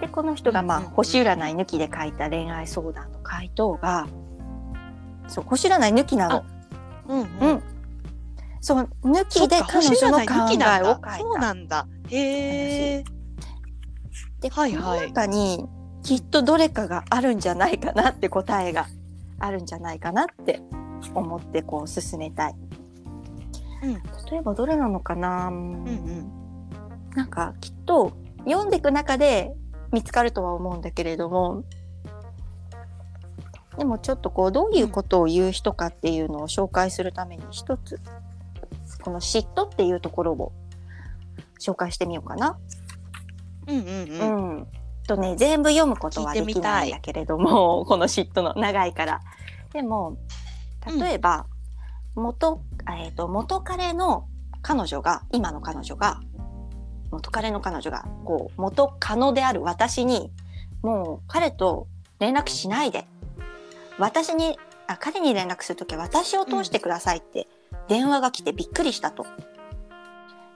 [0.00, 4.06] でこの人が、まあ星占い抜きで書いた恋愛相談の回答が
[5.26, 6.44] そう星占い抜きなの。
[7.08, 7.62] うんううんん。
[8.60, 11.18] そう抜きで彼女の考えを書いた。
[11.18, 11.86] そうなんだ。
[12.10, 13.04] へえ。
[14.40, 15.66] で、はいはいこの中に
[16.02, 18.86] きっとどれかがあるんじゃないかなって答えが
[19.40, 20.60] あるんじゃないかなって
[21.14, 22.54] 思ってこう進めたい。
[23.82, 26.30] うん例えばどれなのかな、うんうん。
[27.14, 28.12] なんかきっと
[28.44, 29.52] 読んでいく中で
[29.92, 31.62] 見つかるとは思うんだけれども
[33.78, 38.00] でもちょっとこうどういうことを言う人かっていうのを紹介するために一つ
[39.02, 40.52] この嫉妬っていうところを
[41.60, 42.58] 紹介してみようかな。
[43.68, 44.56] うんうんうん。
[44.58, 44.66] うん。
[45.06, 49.20] とね、全部読むことはできないんだけれども、この嫉妬の長いから。
[49.72, 50.16] でも、
[50.86, 51.46] 例えば、
[52.14, 52.62] 元、
[52.98, 54.26] えっ、と、元彼の
[54.62, 56.20] 彼女が、今の彼女が、
[57.10, 60.32] 元彼の彼女が、こう、元カノである私に、
[60.82, 63.06] もう彼と連絡しないで、
[63.98, 67.48] 私に、あ彼に連絡するときは私を通してくださいって
[67.88, 69.26] 電話が来てびっくりしたと。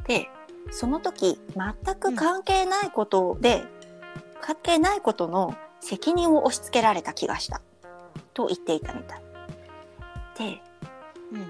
[0.07, 0.29] で、
[0.71, 3.65] その時、全く関係ないことで、
[4.41, 7.61] 関係ないことの責任を押し付けられた気がした。
[8.35, 9.30] と言っていたみたい。
[10.39, 10.61] で、
[11.33, 11.47] うん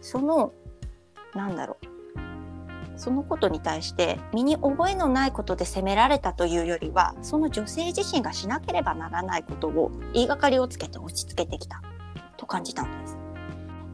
[0.00, 0.52] その、
[1.34, 1.86] なんだろう。
[2.96, 11.82] そのことに対して身に覚えのないことで責められたというよりはその女性自身がしなければならないことを言いがかりをつけて押し付けてきた
[12.36, 13.16] と感じたんです。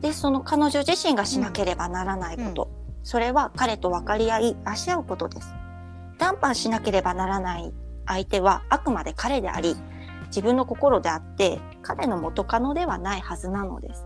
[0.01, 2.69] でその彼女自身がしなければならないこと、
[3.05, 5.55] それは彼と分かり合い愛し合うことです。
[6.19, 7.73] 談判しなければならない
[8.07, 9.77] 相手はあくまで彼であり
[10.27, 14.05] 自分の心であって彼の元カノではないはずなのです。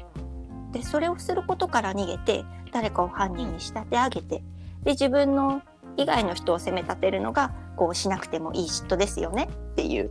[0.73, 4.45] でそれをすることから逃げて誰かを犯人に仕立て上げて
[4.85, 5.63] で自分の
[5.97, 9.49] 以外の人を責め立てるのがこうしなくてもいい嫉妬ですよね。
[9.73, 10.11] っていう。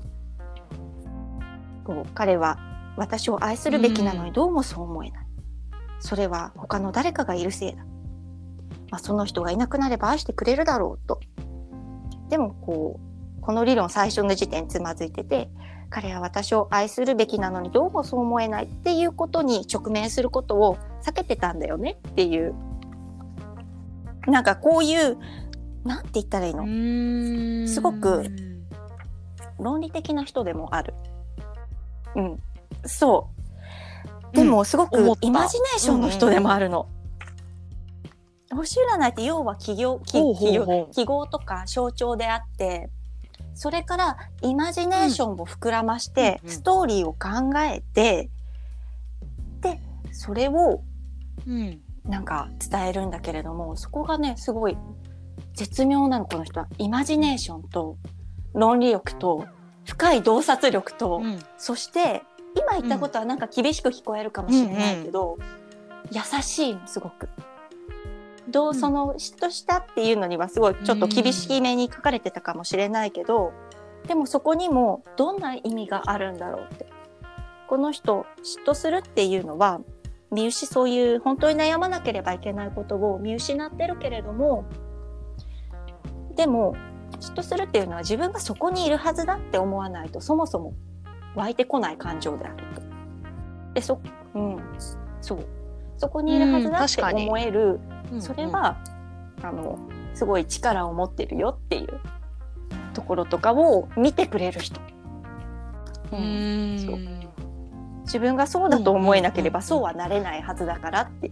[1.86, 2.60] こう彼は
[2.98, 5.26] 私を愛するべきなのにどうもそう思えない、
[6.00, 7.84] それは他の誰かがいるせいだ、
[8.92, 11.20] まあ、その人がいなくなれば愛してくれるだろうと。
[12.30, 15.50] でもこうこの理論最初の時点つまずいてて
[15.90, 22.54] 彼は私を愛するべきなのにどうもそう思えないっていうことに直面することを避けてたんだよねっていう。
[24.28, 25.18] なんかこういう
[25.84, 27.68] なんて言ったらいいの、うん。
[27.68, 28.26] すごく
[29.60, 30.94] 論理的な人でもある。
[32.16, 32.40] うん、
[32.86, 33.30] そ
[34.34, 34.36] う。
[34.36, 36.88] でもすごくイマジネーションの人でもあるの。
[38.52, 42.90] 星占いって要は企業記号とか象徴であって
[43.54, 46.50] それからイマジネーションを膨らまして、うん。
[46.50, 48.30] うんストーリーを考えて
[49.62, 49.82] で
[50.12, 50.82] それを
[51.48, 51.82] うん。
[52.06, 54.78] なんか伝えるんだけれどもそこがねすごい
[55.54, 56.68] 絶妙なのこの人は。
[56.78, 57.98] イマジネーションと
[58.54, 59.46] 論理力と
[59.86, 61.40] 深い洞察力と、うん。
[61.58, 62.24] そして
[62.56, 65.38] 今言ったことはなんか厳しく聞こえるかもしれないけど、
[66.12, 67.30] 優しいのすごく。
[68.52, 73.54] どうその嫉妬したっていうのにはすごいちょっと厳しめに書かれてたかもしれないけど、
[74.08, 76.88] でもそこにもどんな意味があるんだろうって。
[77.70, 79.80] この人嫉妬するっていうのは
[80.32, 84.66] 見失そういう本当に悩まなければいけないことを見失ってるけれども
[86.36, 86.76] でも
[87.20, 90.74] 嫉妬するっていうのは自分がそこにいるはずだって思わないとそもそも
[91.36, 92.82] 湧いてこない感情であると。
[93.76, 94.02] でそ,、
[94.34, 94.58] うん、
[95.22, 95.46] そう
[95.98, 98.78] そこにいるはずだって思える、うんそれは、
[99.42, 99.80] あの
[100.14, 102.00] すごい力を持ってるよっていう
[102.94, 104.82] ところとかを見てくれる人。
[106.12, 106.76] ううん。
[106.76, 107.00] んそう。
[108.04, 111.32] 自分がそうだと思えなければうんそうはなれないはずだからって。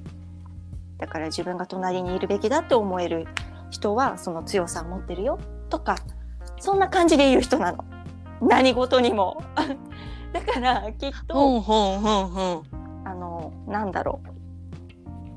[0.99, 3.28] だから自分が隣にいるべきだって思える
[3.69, 5.38] 人はその強さを持ってるよ
[5.69, 5.97] とか
[6.59, 7.84] そんな感じで言う人なの。
[8.41, 9.41] 何事にも。
[10.34, 11.63] だからきっと、
[13.05, 14.37] あのなんだろう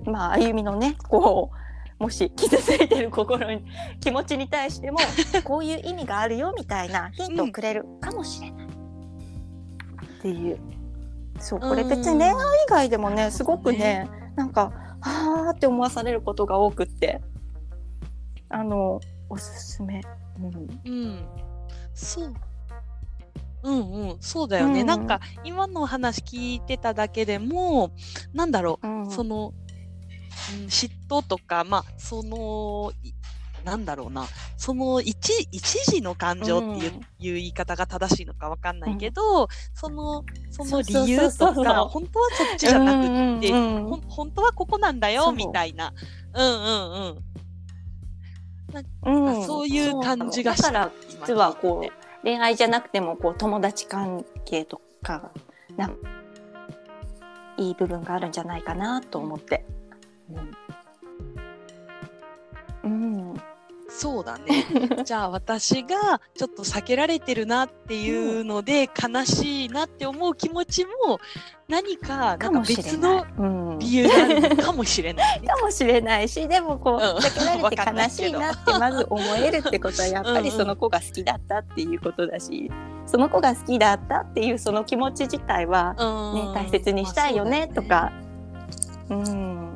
[0.05, 1.51] まあ歩みのねこ
[1.99, 3.65] うもし傷ついてる心に
[4.01, 4.99] 気持ちに対しても
[5.45, 10.59] こういう意味があるよみたいなヒントをくれるかもしれない、っていう。
[11.39, 12.37] そうこれ別に恋愛以
[12.69, 17.21] 外でもねすごくねなんかはあって思わされることが多くって。
[18.51, 20.03] あのおすすめ、
[20.39, 21.25] うん、うん、
[21.95, 22.35] そう。
[23.63, 24.81] うんうん、そうだよね。
[24.81, 24.87] うん。
[24.87, 27.93] なんか、今の話聞いてただけでも、
[28.33, 29.11] なんだろう、うん。
[29.11, 29.53] その、
[30.59, 33.13] うん、嫉妬とか、まあ、その、い
[33.65, 34.27] なんだろうな、
[34.57, 37.01] その一一時の感情っていう,、うん。
[37.19, 45.93] いう言い方が正しいのかわかんないけど、その、そのそうそう理由とか、本当はそっちじゃなくって、うんうん本当はここなんだよ、みたいな。
[46.35, 47.25] うんうん
[49.03, 49.37] うん。
[49.37, 49.47] うん。
[49.47, 50.85] そういう感じがしそうなの。
[50.87, 55.33] だから実はこう恋愛じゃなくてもこう友達関係とか
[55.77, 55.91] な
[57.57, 59.65] いい部分があるんじゃないかなと思って。
[62.85, 63.41] うん、うん
[63.89, 64.65] そうだね。
[65.05, 71.19] じゃあ私がちょっと避けられてるなっていうので、悲しいなって思う気持ちも
[71.69, 73.27] 何かなんか別の。
[73.39, 75.49] うん理由があるのかもしれない、ね。
[75.49, 82.71] かもしれないしでもこううん避けられて悲しいなってまず思えるってことはやっぱりその子が好きだったっていうことだし
[83.07, 87.83] その子が好きだったっていうその気持ち自体は、ね、うん大切にしたいよねと。
[87.83, 88.13] まあか。
[89.11, 89.70] うん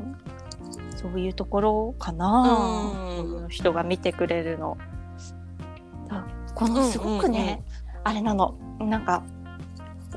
[1.04, 4.78] そそういうところかな、うん、人が見てくれるの。
[6.54, 7.62] このすごくね、
[8.04, 8.54] あれなの。
[8.78, 9.22] なんか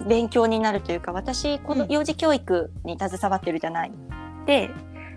[0.08, 3.92] 勉強になるというか私この幼児教育に携わってるじゃない。
[4.46, 4.70] で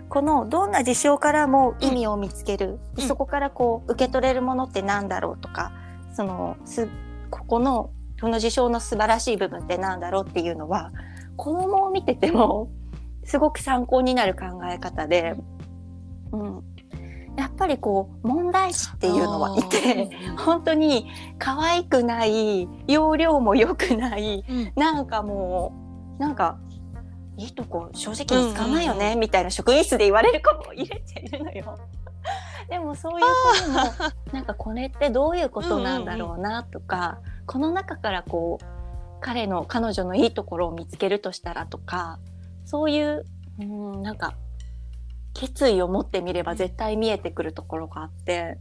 [0.09, 5.71] このどんな事象からも意味を見つける、うん、そこからこう受け取れるものって何だろうとか
[6.11, 6.89] そのす
[7.29, 10.91] ここのこの事象の素晴らしい部分って何だろうっていうのは
[11.37, 12.69] 子供を見てても
[13.23, 15.35] すごく参考になる考え方で、
[16.31, 16.63] うん、
[17.37, 21.07] やっぱりこう問題児っていうのはいて本当に
[21.39, 25.73] 可愛くない容量も良くない、うん、なんかも
[26.17, 26.59] うなんか
[27.37, 31.77] いいとこ正直に使わないよね、みたいな職員室で言われる子も入れちゃいるのよ。
[32.69, 33.25] でもそういう
[33.63, 38.65] 子もなんかこれってどういうことなんだろうなとか、この中からこう
[39.21, 42.19] 彼の彼女のいいところを見つけるとしたらとか
[42.65, 43.25] そういう
[43.59, 44.35] うんなんか
[45.33, 48.57] 決意を持ってみれば絶対見えてくるところがあって。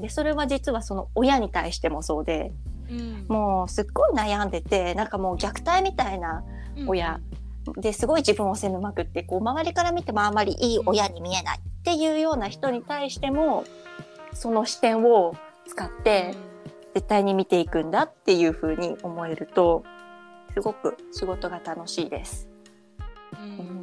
[0.00, 2.52] でそれは実はその親に対してもそうで、
[2.90, 6.42] うん、もうすっごい悩んでてなんかもう虐待みたいな
[6.88, 7.20] 親、
[7.66, 13.64] うん、ですごい自分を責めまくってこう周りから見てもあんまりいい親に見えないっていうような人に対しても
[14.32, 16.34] その視点を使って
[16.94, 19.84] 絶対に見ていくんだっていうふうに思えると
[20.54, 22.48] すごく仕事が楽しいです。
[23.32, 23.79] うん、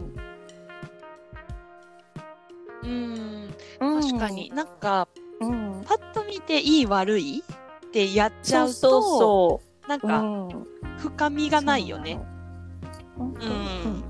[3.80, 4.52] 確かに。
[4.54, 5.08] なんか、
[5.40, 7.44] うん、パッと見ていい悪い
[7.88, 10.68] ってやっちゃうとそうそうなんか、うん、
[10.98, 12.20] 深みがないよね。
[13.18, 14.04] うん、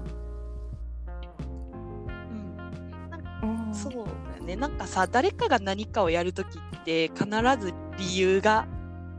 [3.44, 4.00] うん、そうだ
[4.40, 4.56] よね。
[4.56, 7.26] なんかさ誰かが何かをやるときって必
[7.60, 8.68] ず理由が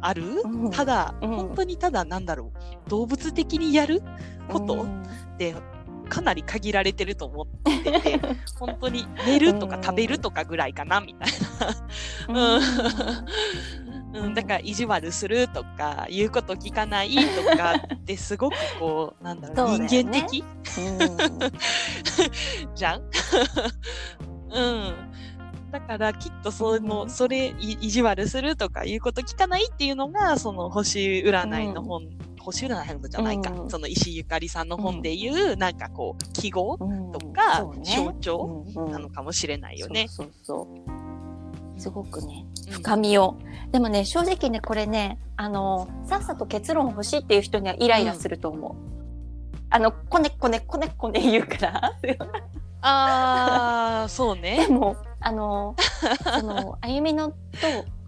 [0.01, 2.53] ある、うん、ただ、うん、本当にただなんだろ
[2.87, 2.91] う。
[2.91, 4.03] 動物的にやる
[4.49, 4.83] こと？
[4.83, 5.55] って
[6.09, 8.21] かなり限られてると思ってて
[8.59, 11.29] 本当に寝るとか食べるとかぐらいかなみたい
[12.29, 12.61] な。
[14.15, 17.21] うん、だから意地悪するとか言うこと聞かないと
[17.57, 20.43] かってすごくこう なんだろう、ね、人間的、
[22.75, 23.03] じゃん？
[24.51, 24.95] うん。
[25.71, 32.18] だからきっとその、それ意地悪するとかいうこと聞かないっていうのがその星占いの本、うん、
[32.53, 40.07] 星占いのじゃないか、うん、その石ゆかりさんの本でいう、うん、なんかこう記号とか、象徴なのかもしれないよね。
[40.09, 40.69] そうそ
[41.77, 43.39] うすごくね深みを、
[43.71, 48.75] でもね正直ねこれねあのさっさと結論欲しいっていう人にはイライラすると思う。
[49.71, 51.97] あのこねこねこねこね言うから。
[52.81, 54.67] ああそうね。
[54.67, 55.77] でもあの
[56.41, 57.35] そのあゆみのと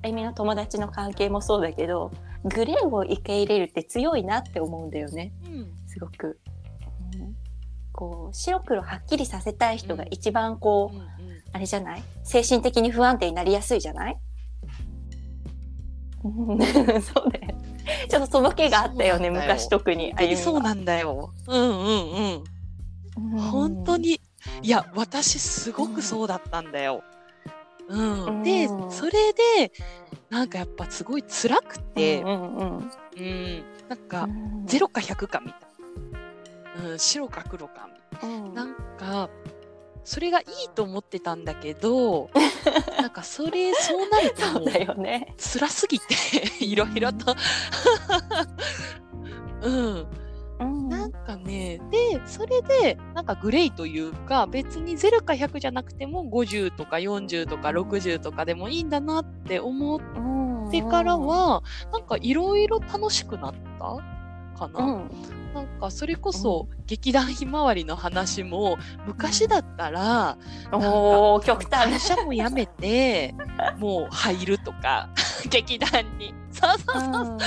[0.02, 2.10] あゆみの友達の関係もそうだけど
[2.44, 6.38] グレーを受け入れるって強いなって思うんだよね、うん、すごく、
[7.14, 7.36] うん、
[7.92, 11.08] こう白黒はっきりさせたい人が一番こう、うんうん、
[11.52, 12.02] あれじゃない？
[12.24, 14.18] 精神的に不安定になりやすいじゃない？
[16.22, 16.56] そう
[17.30, 17.54] ね
[18.08, 20.12] ちょっとその気があったよね昔特に。
[20.16, 21.32] あゆみそうなんだよ。
[21.48, 22.42] うんうん
[23.32, 24.20] うん、本当に。
[24.62, 27.02] いや、私すごくそうだったんだよ。
[27.02, 27.19] うん。
[27.90, 29.72] うん、で、それで、
[30.28, 34.28] なんかやっぱすごい辛くて、うん、うん、なんか、
[34.66, 36.90] 0か100かみたいな。
[36.90, 38.36] うん、白か黒かみたいな。
[38.36, 39.28] うん、なんか、
[40.04, 42.30] それがいいと思ってたんだけど、
[43.00, 45.34] なんかそれ、そうなると、だよね。
[45.36, 46.14] 辛すぎて、
[46.64, 47.34] いろいろと。
[49.62, 50.06] うん。
[50.64, 60.00] なんかね、で、それで、なんかグレーというか、別に0か100じゃなくても50とか40とか60とかでもいいんだなって思っ
[60.70, 64.19] てからは、なんかいろいろ楽しくなった
[64.68, 64.84] かな。
[64.84, 65.10] うん
[65.54, 70.38] なんかそれこそ劇団ひまわりの話も昔だったら、
[70.72, 73.34] お極端会社も辞めて
[73.78, 75.10] もう入るとか
[75.50, 76.32] 劇団に。
[76.52, 77.38] そうそうそう。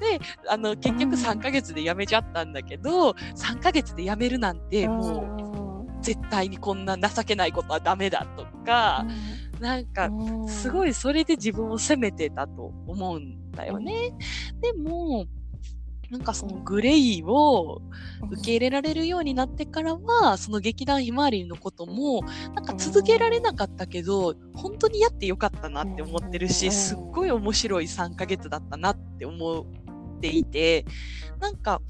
[0.00, 9.04] であの結局3ヶ月で辞めちゃったんだけど、3ヶ月で辞めるなんてもう絶対にこんな情けないことはダメだとか。
[9.58, 10.08] なんか、
[10.46, 14.12] すごいそれで自分を責めてたと思うんだよね。
[14.60, 15.26] でも、
[16.10, 17.82] なんかそのグレイを
[18.30, 22.22] 受け入れられるようになってからは、その劇団ひまわりのことも、
[22.54, 29.66] なんか続けられなかったけど、本当にやってよかったなって思ってるし、すっごい面白い3ヶ月だったなって思
[30.16, 30.86] っていて、
[31.40, 31.82] なんか、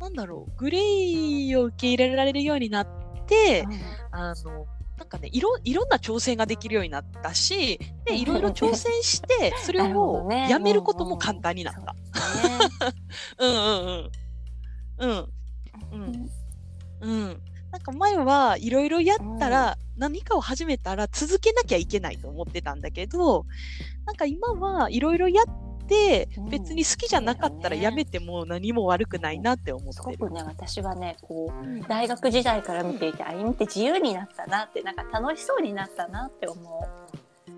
[0.00, 2.86] なんだろう、グレイを受け入れられるようになっ
[3.26, 3.66] て、
[4.12, 4.66] あの、
[4.98, 11.94] なんかねいろいろんな挑戦ができるようになったしでいろいろ挑戦して それをやめることも簡単になった。
[13.38, 14.10] うんうん
[14.98, 15.08] うん。
[15.10, 15.32] うん。
[15.92, 16.30] うん。
[17.00, 17.42] うん。
[17.70, 23.44] なんか前はいろいろやったら何かを始めたら続けなきゃいけないと思ってたんだけど、
[24.06, 25.44] なんか今はいろいろやっ
[25.88, 29.92] て、うん別に好きじゃなかったらやめても何も悪くないなって思ってる。
[29.94, 36.88] すごくね、私はね、こう、うん大学時代から見ていて、あゆみって自由になったなって、なんか楽しそうになったなって思
[37.50, 37.54] う。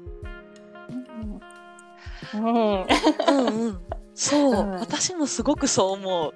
[2.37, 2.45] うん。
[2.45, 2.87] うん。
[3.29, 3.81] うんうん。
[4.15, 6.35] そう、うん私もすごくそう思う。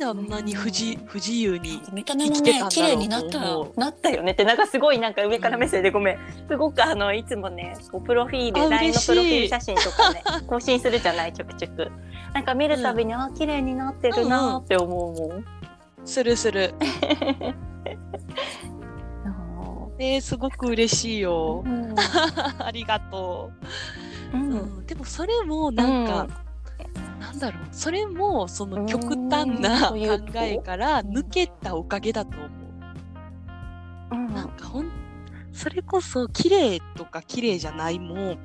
[0.00, 1.82] であんなに不自不自由に。
[1.92, 3.38] 見た目もね綺麗になった
[3.76, 6.18] なったよねってなんかすごいなんか上から目線でごめん。
[6.48, 11.92] すごくあのいつもねこうプロフィーあル LINE のプロフィール写真とかね 更新するじゃないちょくちょく
[12.32, 15.44] なんか見るたびに、あ綺麗になってるなーって思うもん、
[16.04, 16.74] するする。
[19.26, 19.36] あ
[19.98, 21.62] えー、すごく嬉しいよ。
[21.66, 21.90] ー。
[21.90, 21.94] うん。
[22.64, 23.50] ありがと
[24.32, 24.36] う。
[24.36, 24.50] うん。
[24.52, 24.54] う。
[24.80, 26.28] ん、でもそれもなんか、
[27.18, 27.62] なんだろう。
[27.70, 29.96] それもその極端な考
[30.36, 32.50] えから抜けたおかげだと思う。
[34.12, 34.34] うん。
[34.34, 34.90] なんかほん
[35.52, 38.38] それこそ綺麗とか綺麗じゃないも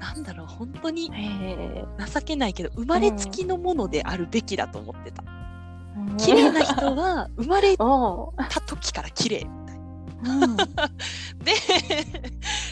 [0.00, 5.22] なんだろう本当にへ情けないけど生まれつきのものであるべきだと思ってた。
[5.22, 7.84] ー綺麗な人は生まれた
[8.66, 9.78] 時から綺麗みたい
[10.38, 10.46] な。
[10.46, 10.56] うん。
[11.44, 11.52] で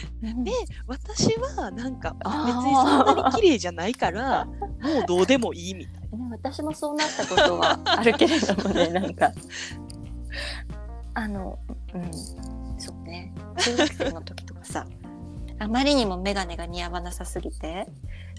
[0.21, 0.51] で
[0.85, 4.51] 私はなんか別にそんなに綺麗じゃないから も
[5.03, 6.17] うどうでもいいみたいな。
[6.17, 9.31] ね、私もそうなったことはあるけれどもね なんか。
[11.13, 11.57] あの
[11.93, 12.11] うん
[12.79, 13.33] そうね。
[13.57, 14.85] 中学生の時とかさ
[15.59, 17.87] あまりにも眼鏡が似合わなさすぎて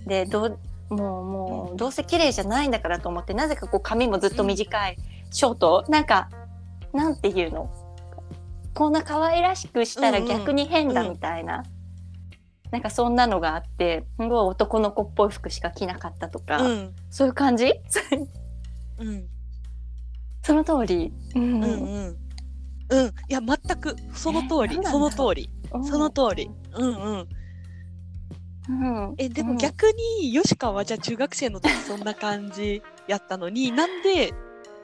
[0.06, 0.58] でどう
[0.94, 4.98] もうもうどうせ綺麗じゃないんだからと思ってなぜかこう髪もずっと短い、
[5.30, 6.28] ショートなんか
[6.92, 7.70] なんていうの？
[8.74, 11.62] こんな可愛らしくしたら逆に変だみたいな、
[12.72, 16.94] なんかそんなのがあってすごい男の子っぽい服しか着なかったとか、うん。
[17.10, 17.74] そういう感じ？
[18.98, 19.28] うん。
[20.42, 21.12] その通り。
[21.36, 21.42] うん。
[21.42, 22.16] うんうん。
[22.88, 23.06] うん。
[23.06, 23.94] いや全く。
[24.14, 24.76] その通り。
[24.76, 25.10] えなんなんだろう。
[25.12, 25.50] その通り。
[25.72, 26.50] うんその通り。
[26.74, 27.28] うんうん。
[28.68, 28.72] う
[29.12, 29.14] ん。
[29.18, 29.58] えでもうん。
[29.58, 34.32] 逆に吉川はじゃあ中学生の時そんな感じやったのになんで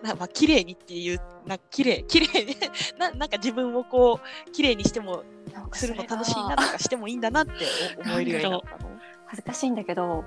[0.03, 2.57] なまあ綺麗にっていうな綺麗綺麗に
[2.99, 5.24] ななんか自分をこう綺麗にしても
[5.72, 7.53] するの楽しいなとかしてもいいんだなって
[7.99, 8.90] お思えるようになったの。
[9.26, 10.24] 恥ずかしいんだけど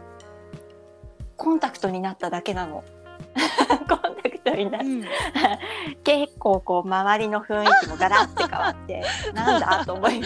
[1.37, 2.83] コンタクトになっただけなの。
[3.89, 5.03] コンタクトになっうん。
[6.03, 9.03] 結構こう周りの雰囲気もガラッて変わって
[9.33, 10.21] なんだと思い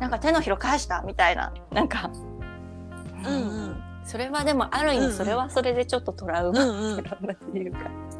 [0.00, 1.52] なんか手のひら返したみたいな。
[1.70, 2.10] なんか、
[3.24, 3.30] うんう
[3.68, 3.82] ん。
[4.04, 5.08] それはでもある意うんうん。
[5.10, 6.64] 味それはそれでちょっとトラウマ、っ
[7.52, 7.78] ていうか。
[7.86, 8.19] う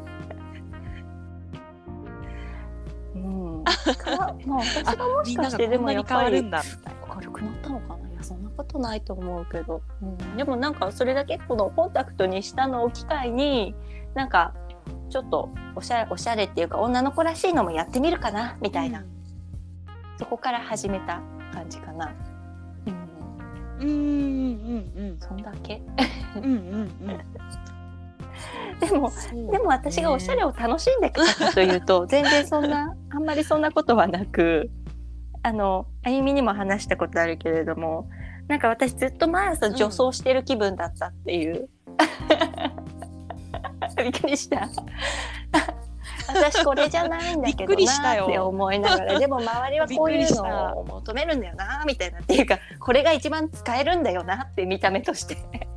[3.63, 6.41] かまあ私がもしかしてでもやっぱり。
[6.41, 13.75] 明るくなったのかないやそんなことないと思うけど、うん、でもなんかそれだけこのコンタクトにしたのを機会に
[14.15, 14.53] なんか
[15.09, 19.03] ちょっとおしゃれおしゃれっていうか女の子らしいのもやってみるかなみたいな、
[20.17, 21.21] そこから始めた
[21.53, 22.13] 感じかな。
[23.81, 25.81] うん、うんうんうんそんだけ
[26.37, 27.19] うんうんうん
[28.81, 29.51] でもうん。
[29.51, 34.71] でも私がおしゃれを楽しんできたかというと、 全然そんなあんまりそんなことはなく
[35.43, 38.09] あのあゆみにも話したことあるけれども
[38.47, 41.69] なんか私ずっと毎朝女装してる気分だったっていう、
[43.97, 44.67] びっくりした。
[46.27, 48.21] 私これじゃないんだけどくりしたよ。
[48.21, 55.37] なって思いながらでも周りはこういうのを求めるんだよなみたいなっていうかこれが一番使えるんだよなって見た目として。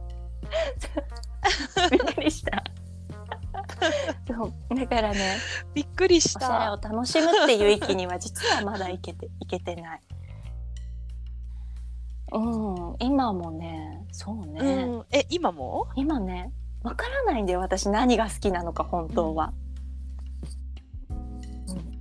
[1.90, 2.62] びっくりした
[4.26, 5.36] そうだからね
[5.74, 6.90] びっくりしおしゃれた。
[6.90, 10.00] を楽しむっていう域には実はまだいけて いけてない。
[12.32, 15.86] うん、今もね、そうね、うん、え今も？
[15.94, 16.52] 今ね、
[16.82, 19.52] わからないんだよ、私何が好きなのか本当は。
[21.68, 22.00] うん、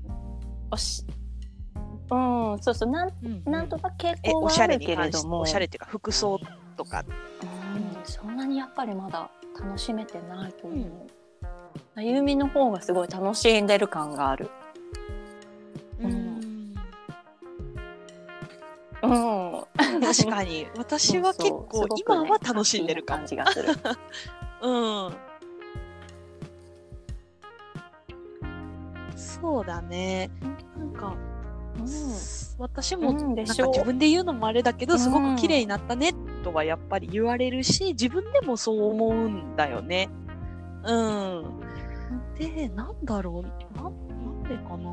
[0.71, 1.05] おし、
[2.09, 2.15] う
[2.55, 3.11] ん、そうそう、なん、
[3.45, 6.39] なんとか傾えおしゃれ向はあるけれども、おしゃれっていうか服装
[6.77, 7.03] とか。
[7.43, 11.07] うん、そんなにやっぱりまだ楽しめてないと思う。
[11.95, 14.49] あゆみの方がすごい楽しんでる感がある。
[15.99, 16.73] ううんん
[19.03, 20.01] うん。
[20.01, 23.25] 確かに 私は結構そうそうすごくね今は楽しんでる感。
[23.25, 23.69] じがする。
[24.61, 25.13] うん。
[29.15, 30.31] そうだね。
[30.77, 31.15] なんか、
[32.57, 36.13] 私もうんなんか自分で言うのもあれだけど、うんすごく綺麗になったね
[36.43, 40.09] とはやっぱり言われるし、自分でもそう思うんだよね。
[40.09, 40.22] うん。
[42.37, 43.77] で、なんだろう。
[43.77, 44.91] ななんでかな。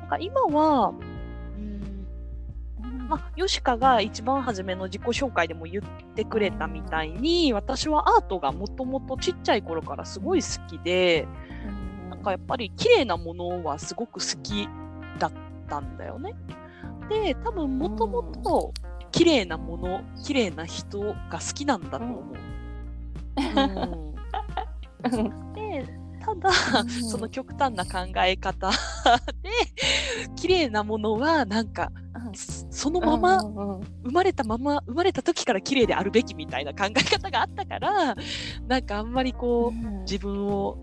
[0.00, 2.06] なんか今は、うん、
[3.08, 5.84] まあ、ヨシカが一番初めの自己紹介でも言っ
[6.14, 11.28] てくれたみたいに、私はアートがもともとちっちゃい頃からすごい好きで、
[12.08, 14.68] なんかやっぱり綺麗なものはすごく好き
[15.18, 15.32] だっ
[15.68, 16.34] たんだよね。
[17.08, 18.72] で、多分もともと
[19.12, 22.24] 綺麗なもの、綺麗な人が好きなんだと思う。
[23.40, 24.09] うん、
[25.54, 25.86] で、
[26.20, 26.50] ただ、
[27.10, 28.70] その極端な考え方
[29.42, 29.50] で、
[30.36, 31.90] 綺麗なものはなんか、
[32.34, 33.38] そのまま、
[34.04, 38.14] 生まれたまま、生まれた時から綺麗であるべきみたいな考え方があったから、
[38.66, 40.76] なんかあんまりこう、自分を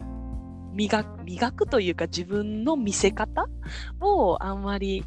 [0.74, 3.48] 磨く、磨くというか自分の見せ方
[4.00, 5.04] をあんまり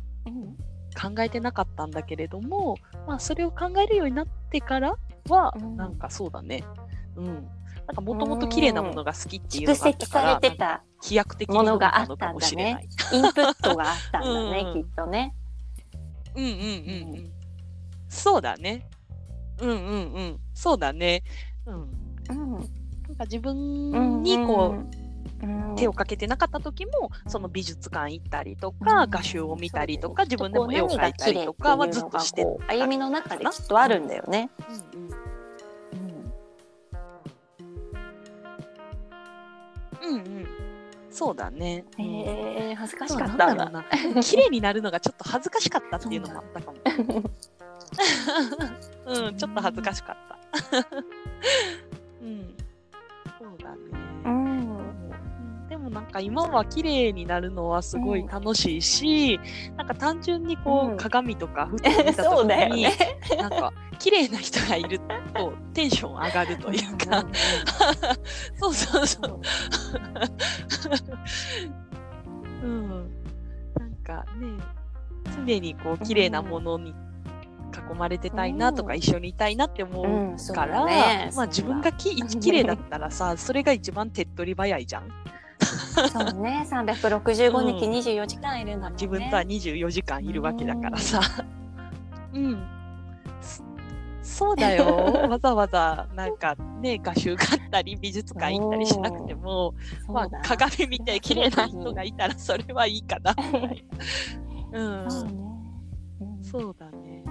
[1.00, 4.96] 考えてなかったんだけれども、まあそれを考えるようになってから
[5.28, 5.76] は、うん。
[5.76, 6.64] なんかそうだね。
[7.16, 7.48] うん。
[7.90, 12.88] なんかもともと綺麗なものが好きっていうの蓄があったから、積されてた飛躍的にものがあったんだね。。
[13.12, 15.34] インプットがあったんだね、 うんきっとね。
[16.36, 16.56] うんうんうん
[17.16, 17.32] うん。
[18.08, 18.88] そうだね。
[19.60, 20.40] うんうんうん。
[20.54, 21.24] そうだね。
[21.66, 21.74] うん。
[21.74, 24.90] うんなんか自分にこう、うん
[25.74, 34.50] 手をかけてなかった時も、その美術館行ったりとか、うん画集を見たりとか、自分でも絵を描いたりとかはずっとして歩みの中できっとあるんだよね。
[34.94, 35.29] うんうん
[40.02, 40.46] うんうん。
[41.10, 41.84] そうだね。
[41.98, 43.46] え恥ずかしかったんだ。
[43.46, 43.80] なんだろ
[44.10, 44.22] うな。
[44.22, 46.78] 綺麗になるのがちょっと恥ずかしかったっていうのもあったかも。
[49.06, 50.38] うん、ちょっと恥ずかしかった。
[52.22, 52.54] うん。
[55.90, 59.40] もなんか今は綺麗になるのはすごい楽しいし、
[59.76, 60.96] なんか単純にこう、うん。
[60.96, 62.42] 鏡とか ふと見た時
[62.74, 62.96] に、ね。
[63.38, 67.24] なんか綺麗な人がいるとテンション上がるというか、
[68.58, 69.40] そうそうそう。
[72.62, 72.88] うん。
[73.78, 74.58] なんかね、
[75.46, 76.94] 常にこう綺麗なものに囲
[77.96, 78.98] まれてたいなとか、うん。
[78.98, 81.30] 一緒にいたいなって思うんうそうだから、ね。
[81.34, 85.08] まあ自分がき綺麗だったらさ、それが一番手っ取り早いじゃん。
[86.12, 89.02] そうね、365日24時間いるんだもんね。
[89.02, 91.20] 自分とは24時間いるわけだからさ。
[92.32, 92.66] うん。
[93.40, 93.62] そ
[94.22, 94.86] そうだよ。
[95.28, 99.74] わざわざなんかね、画集買ったり美術館行ったりしなくても、
[100.08, 103.84] まあ鏡見て綺麗な人がいたらそれはいいかな、みたい
[104.72, 105.02] な。
[105.02, 105.10] うん。
[105.10, 105.30] そうね。
[106.20, 107.24] うんそうだね。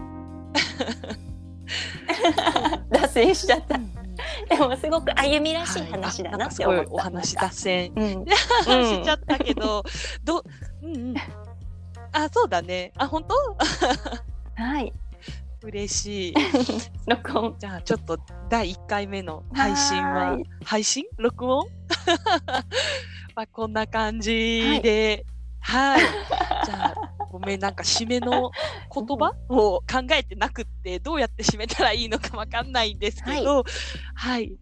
[2.90, 3.76] 脱線しちゃった。
[3.76, 4.09] うん
[4.50, 6.82] でもすごく歩みらしいはい話だあなって思った。
[6.84, 8.26] んかすごいお話脱線うん。
[8.30, 9.84] しちゃったけど、
[10.24, 10.44] ど、
[10.84, 11.16] うんうん。
[12.12, 12.92] あ、そうだね。
[12.98, 13.36] あ、本当？
[14.62, 14.94] はい。
[15.62, 16.34] 嬉しい。
[17.06, 17.56] 録音。
[17.60, 18.18] じゃあちょっと
[18.50, 21.04] 第1回目の配信は配信？
[21.18, 21.68] 録音？
[23.36, 25.39] まあこんな感じで、はい。
[26.66, 26.96] じゃあ、
[27.32, 28.52] ごめん、なんか締めの
[28.94, 33.64] 言葉を考えてなくって、どうやって締めたらいいのかわかんないんですけど、
[34.16, 34.54] はい。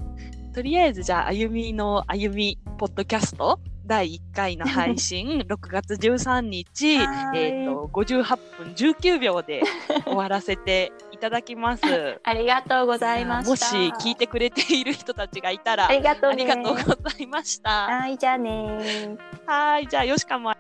[0.54, 6.96] とりあえず、じゃあ、歩みの歩み、ポッドキャスト、第1回の配信、 6月13日、
[7.36, 9.64] えっ、と、58分19秒で
[10.04, 11.82] 終わらせていただきます。
[12.22, 13.50] ありがとうございました。
[13.50, 16.44] もし聞いてくれている人たちがいたら、ありがとうね。
[16.52, 17.88] ありがとうございました。
[17.88, 19.18] はい、じゃあねー。
[19.48, 20.54] はい、じゃあ、よしかも。